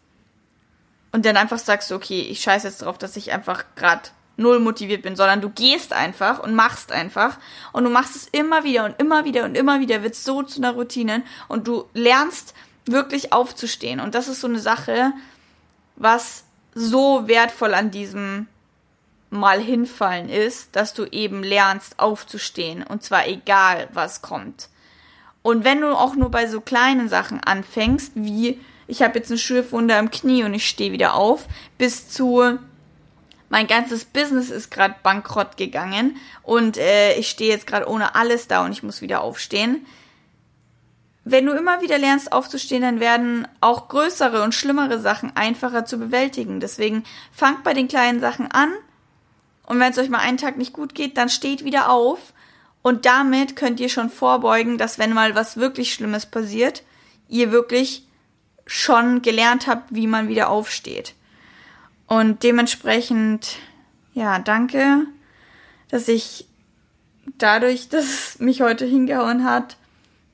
und 1.11 1.25
dann 1.25 1.37
einfach 1.37 1.59
sagst, 1.59 1.91
okay, 1.91 2.21
ich 2.21 2.41
scheiße 2.41 2.67
jetzt 2.67 2.81
drauf, 2.81 2.97
dass 2.97 3.15
ich 3.15 3.31
einfach 3.31 3.63
gerade 3.75 4.09
null 4.35 4.59
motiviert 4.59 5.01
bin, 5.01 5.15
sondern 5.15 5.41
du 5.41 5.49
gehst 5.49 5.93
einfach 5.93 6.39
und 6.39 6.53
machst 6.53 6.91
einfach 6.91 7.39
und 7.71 7.85
du 7.85 7.89
machst 7.89 8.15
es 8.15 8.27
immer 8.27 8.63
wieder 8.63 8.85
und 8.85 8.99
immer 8.99 9.25
wieder 9.25 9.45
und 9.45 9.55
immer 9.55 9.79
wieder 9.79 10.03
wird 10.03 10.15
so 10.15 10.43
zu 10.43 10.59
einer 10.59 10.73
Routine 10.73 11.23
und 11.47 11.67
du 11.67 11.85
lernst 11.93 12.53
wirklich 12.91 13.33
aufzustehen 13.33 13.99
und 13.99 14.15
das 14.15 14.27
ist 14.27 14.41
so 14.41 14.47
eine 14.47 14.59
Sache, 14.59 15.13
was 15.95 16.43
so 16.73 17.27
wertvoll 17.27 17.73
an 17.73 17.91
diesem 17.91 18.47
mal 19.29 19.59
hinfallen 19.59 20.29
ist, 20.29 20.75
dass 20.75 20.93
du 20.93 21.05
eben 21.05 21.43
lernst 21.43 21.99
aufzustehen 21.99 22.83
und 22.83 23.03
zwar 23.03 23.27
egal 23.27 23.89
was 23.93 24.21
kommt. 24.21 24.69
Und 25.41 25.63
wenn 25.63 25.81
du 25.81 25.89
auch 25.89 26.15
nur 26.15 26.29
bei 26.29 26.47
so 26.47 26.61
kleinen 26.61 27.09
Sachen 27.09 27.39
anfängst, 27.41 28.13
wie 28.15 28.59
ich 28.87 29.01
habe 29.01 29.17
jetzt 29.19 29.29
eine 29.29 29.37
Schürfwunde 29.37 29.95
im 29.95 30.11
Knie 30.11 30.43
und 30.43 30.53
ich 30.53 30.67
stehe 30.67 30.93
wieder 30.93 31.13
auf, 31.13 31.45
bis 31.77 32.09
zu 32.09 32.57
mein 33.49 33.67
ganzes 33.67 34.05
Business 34.05 34.49
ist 34.49 34.71
gerade 34.71 34.95
bankrott 35.03 35.57
gegangen 35.57 36.17
und 36.43 36.77
äh, 36.77 37.13
ich 37.13 37.29
stehe 37.29 37.51
jetzt 37.51 37.67
gerade 37.67 37.89
ohne 37.89 38.15
alles 38.15 38.47
da 38.47 38.65
und 38.65 38.71
ich 38.71 38.83
muss 38.83 39.01
wieder 39.01 39.21
aufstehen. 39.21 39.85
Wenn 41.29 41.45
du 41.45 41.51
immer 41.51 41.81
wieder 41.81 41.97
lernst 41.97 42.31
aufzustehen, 42.31 42.83
dann 42.83 43.01
werden 43.01 43.45
auch 43.59 43.89
größere 43.89 44.43
und 44.43 44.55
schlimmere 44.55 44.97
Sachen 44.97 45.35
einfacher 45.35 45.83
zu 45.83 45.97
bewältigen. 45.97 46.61
Deswegen 46.61 47.03
fangt 47.33 47.65
bei 47.65 47.73
den 47.73 47.89
kleinen 47.89 48.21
Sachen 48.21 48.49
an 48.49 48.71
und 49.65 49.77
wenn 49.77 49.91
es 49.91 49.97
euch 49.97 50.07
mal 50.07 50.19
einen 50.19 50.37
Tag 50.37 50.55
nicht 50.55 50.71
gut 50.71 50.95
geht, 50.95 51.17
dann 51.17 51.27
steht 51.27 51.65
wieder 51.65 51.89
auf 51.89 52.31
und 52.81 53.05
damit 53.05 53.57
könnt 53.57 53.81
ihr 53.81 53.89
schon 53.89 54.09
vorbeugen, 54.09 54.77
dass 54.77 54.99
wenn 54.99 55.11
mal 55.11 55.35
was 55.35 55.57
wirklich 55.57 55.93
Schlimmes 55.93 56.25
passiert, 56.25 56.83
ihr 57.27 57.51
wirklich 57.51 58.07
schon 58.65 59.21
gelernt 59.21 59.67
habt, 59.67 59.93
wie 59.93 60.07
man 60.07 60.29
wieder 60.29 60.49
aufsteht. 60.49 61.13
Und 62.07 62.43
dementsprechend, 62.43 63.57
ja, 64.13 64.39
danke, 64.39 65.05
dass 65.89 66.07
ich 66.07 66.47
dadurch, 67.37 67.89
dass 67.89 68.05
es 68.05 68.39
mich 68.39 68.61
heute 68.61 68.85
hingehauen 68.85 69.43
hat, 69.43 69.75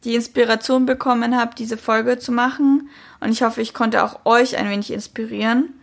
die 0.03 0.15
Inspiration 0.15 0.85
bekommen 0.85 1.37
habe, 1.37 1.55
diese 1.55 1.77
Folge 1.77 2.19
zu 2.19 2.31
machen. 2.31 2.89
Und 3.19 3.31
ich 3.31 3.41
hoffe, 3.41 3.61
ich 3.61 3.73
konnte 3.73 4.03
auch 4.03 4.25
euch 4.25 4.57
ein 4.57 4.69
wenig 4.69 4.91
inspirieren. 4.91 5.73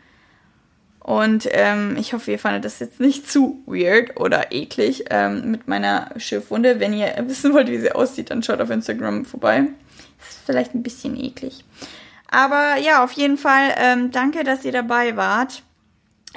Und 1.01 1.49
ähm, 1.51 1.97
ich 1.99 2.13
hoffe, 2.13 2.31
ihr 2.31 2.39
fandet 2.39 2.65
das 2.65 2.79
jetzt 2.79 3.01
nicht 3.01 3.31
zu 3.31 3.63
weird 3.67 4.21
oder 4.21 4.53
eklig 4.53 5.07
ähm, 5.11 5.51
mit 5.51 5.67
meiner 5.67 6.11
Schiffwunde. 6.19 6.79
Wenn 6.79 6.93
ihr 6.93 7.15
wissen 7.27 7.53
wollt, 7.53 7.69
wie 7.69 7.79
sie 7.79 7.93
aussieht, 7.93 8.31
dann 8.31 8.43
schaut 8.43 8.61
auf 8.61 8.71
Instagram 8.71 9.25
vorbei. 9.25 9.69
ist 10.29 10.41
vielleicht 10.45 10.75
ein 10.75 10.83
bisschen 10.83 11.17
eklig. 11.17 11.65
Aber 12.31 12.77
ja, 12.77 13.03
auf 13.03 13.13
jeden 13.13 13.39
Fall 13.39 13.75
ähm, 13.77 14.13
danke, 14.13 14.45
dass 14.45 14.65
ihr 14.65 14.73
dabei 14.73 15.17
wart. 15.17 15.63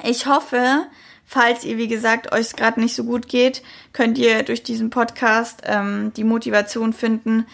Ich 0.02 0.26
hoffe, 0.26 0.86
falls 1.24 1.64
ihr, 1.64 1.76
wie 1.78 1.86
gesagt, 1.86 2.32
euch 2.32 2.56
gerade 2.56 2.80
nicht 2.80 2.96
so 2.96 3.04
gut 3.04 3.28
geht, 3.28 3.62
könnt 3.92 4.18
ihr 4.18 4.42
durch 4.42 4.62
diesen 4.62 4.90
Podcast 4.90 5.62
ähm, 5.64 6.12
die 6.16 6.24
Motivation 6.24 6.92
finden, 6.92 7.46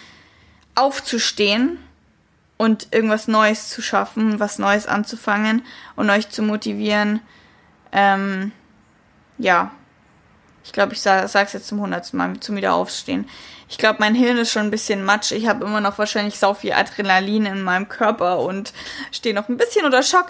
aufzustehen 0.80 1.78
und 2.56 2.88
irgendwas 2.90 3.28
Neues 3.28 3.68
zu 3.68 3.82
schaffen, 3.82 4.40
was 4.40 4.58
Neues 4.58 4.86
anzufangen 4.86 5.62
und 5.96 6.10
euch 6.10 6.28
zu 6.28 6.42
motivieren. 6.42 7.20
Ähm, 7.92 8.52
ja, 9.38 9.70
ich 10.64 10.72
glaube, 10.72 10.92
ich 10.92 11.00
sage 11.00 11.26
es 11.26 11.52
jetzt 11.52 11.68
zum 11.68 11.80
hundertsten 11.80 12.18
Mal 12.18 12.38
zum 12.40 12.56
Wiederaufstehen. 12.56 13.28
Ich 13.68 13.78
glaube, 13.78 13.98
mein 14.00 14.14
Hirn 14.14 14.36
ist 14.36 14.52
schon 14.52 14.62
ein 14.64 14.70
bisschen 14.70 15.04
matsch. 15.04 15.32
Ich 15.32 15.48
habe 15.48 15.64
immer 15.64 15.80
noch 15.80 15.98
wahrscheinlich 15.98 16.38
sau 16.38 16.54
viel 16.54 16.72
Adrenalin 16.72 17.46
in 17.46 17.62
meinem 17.62 17.88
Körper 17.88 18.40
und 18.40 18.72
stehe 19.10 19.34
noch 19.34 19.48
ein 19.48 19.56
bisschen 19.56 19.84
unter 19.84 20.02
Schock. 20.02 20.26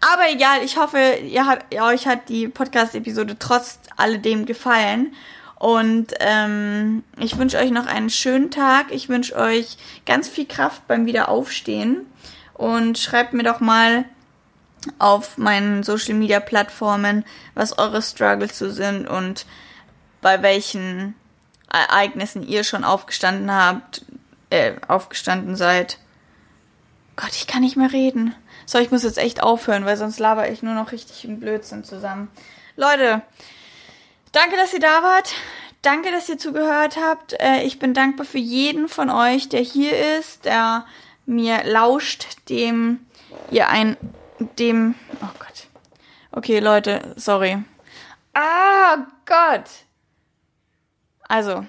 Aber 0.00 0.30
egal, 0.30 0.62
ich 0.64 0.76
hoffe, 0.76 0.98
ihr 1.22 1.44
hat, 1.46 1.74
euch 1.74 2.06
hat 2.06 2.28
die 2.28 2.48
Podcast-Episode 2.48 3.36
trotz 3.38 3.80
alledem 3.96 4.46
gefallen. 4.46 5.12
Und 5.58 6.14
ähm, 6.20 7.02
ich 7.18 7.36
wünsche 7.36 7.58
euch 7.58 7.72
noch 7.72 7.86
einen 7.86 8.10
schönen 8.10 8.50
Tag. 8.50 8.92
Ich 8.92 9.08
wünsche 9.08 9.34
euch 9.34 9.76
ganz 10.06 10.28
viel 10.28 10.46
Kraft 10.46 10.86
beim 10.86 11.04
Wiederaufstehen. 11.06 12.06
Und 12.54 12.98
schreibt 12.98 13.32
mir 13.32 13.42
doch 13.42 13.58
mal 13.58 14.04
auf 14.98 15.36
meinen 15.36 15.82
Social 15.82 16.14
Media 16.14 16.38
Plattformen, 16.38 17.24
was 17.54 17.76
eure 17.76 18.02
Struggles 18.02 18.58
so 18.58 18.70
sind 18.70 19.08
und 19.08 19.46
bei 20.20 20.42
welchen 20.42 21.14
Ereignissen 21.72 22.46
ihr 22.46 22.62
schon 22.64 22.84
aufgestanden 22.84 23.52
habt, 23.52 24.04
äh, 24.50 24.74
aufgestanden 24.86 25.56
seid. 25.56 25.98
Gott, 27.16 27.32
ich 27.32 27.48
kann 27.48 27.62
nicht 27.62 27.76
mehr 27.76 27.92
reden. 27.92 28.34
So, 28.64 28.78
ich 28.78 28.90
muss 28.90 29.02
jetzt 29.02 29.18
echt 29.18 29.42
aufhören, 29.42 29.84
weil 29.84 29.96
sonst 29.96 30.20
laber 30.20 30.48
ich 30.48 30.62
nur 30.62 30.74
noch 30.74 30.92
richtig 30.92 31.24
im 31.24 31.40
Blödsinn 31.40 31.82
zusammen. 31.82 32.28
Leute, 32.76 33.22
danke, 34.32 34.56
dass 34.56 34.72
ihr 34.72 34.80
da 34.80 35.02
wart. 35.02 35.34
Danke, 35.82 36.10
dass 36.10 36.28
ihr 36.28 36.38
zugehört 36.38 36.96
habt. 36.96 37.34
Äh, 37.40 37.62
ich 37.62 37.78
bin 37.78 37.94
dankbar 37.94 38.26
für 38.26 38.38
jeden 38.38 38.88
von 38.88 39.10
euch, 39.10 39.48
der 39.48 39.60
hier 39.60 40.18
ist, 40.18 40.44
der 40.44 40.84
mir 41.26 41.64
lauscht, 41.64 42.48
dem 42.48 43.06
ihr 43.50 43.68
ein, 43.68 43.96
dem, 44.58 44.94
oh 45.22 45.38
Gott. 45.38 45.68
Okay, 46.32 46.58
Leute, 46.58 47.14
sorry. 47.16 47.62
Ah, 48.34 49.06
Gott. 49.24 49.70
Also, 51.22 51.66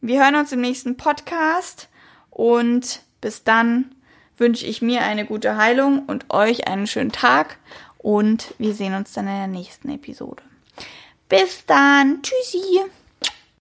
wir 0.00 0.22
hören 0.22 0.36
uns 0.36 0.52
im 0.52 0.60
nächsten 0.60 0.96
Podcast 0.96 1.88
und 2.30 3.02
bis 3.20 3.44
dann 3.44 3.94
wünsche 4.36 4.66
ich 4.66 4.82
mir 4.82 5.02
eine 5.02 5.24
gute 5.24 5.56
Heilung 5.56 6.06
und 6.06 6.30
euch 6.30 6.66
einen 6.66 6.86
schönen 6.86 7.12
Tag 7.12 7.58
und 7.98 8.54
wir 8.58 8.74
sehen 8.74 8.94
uns 8.94 9.12
dann 9.12 9.28
in 9.28 9.36
der 9.36 9.46
nächsten 9.46 9.88
Episode. 9.90 10.42
Bis 11.34 11.66
dann. 11.66 12.22
Tschüssi. 12.22 12.84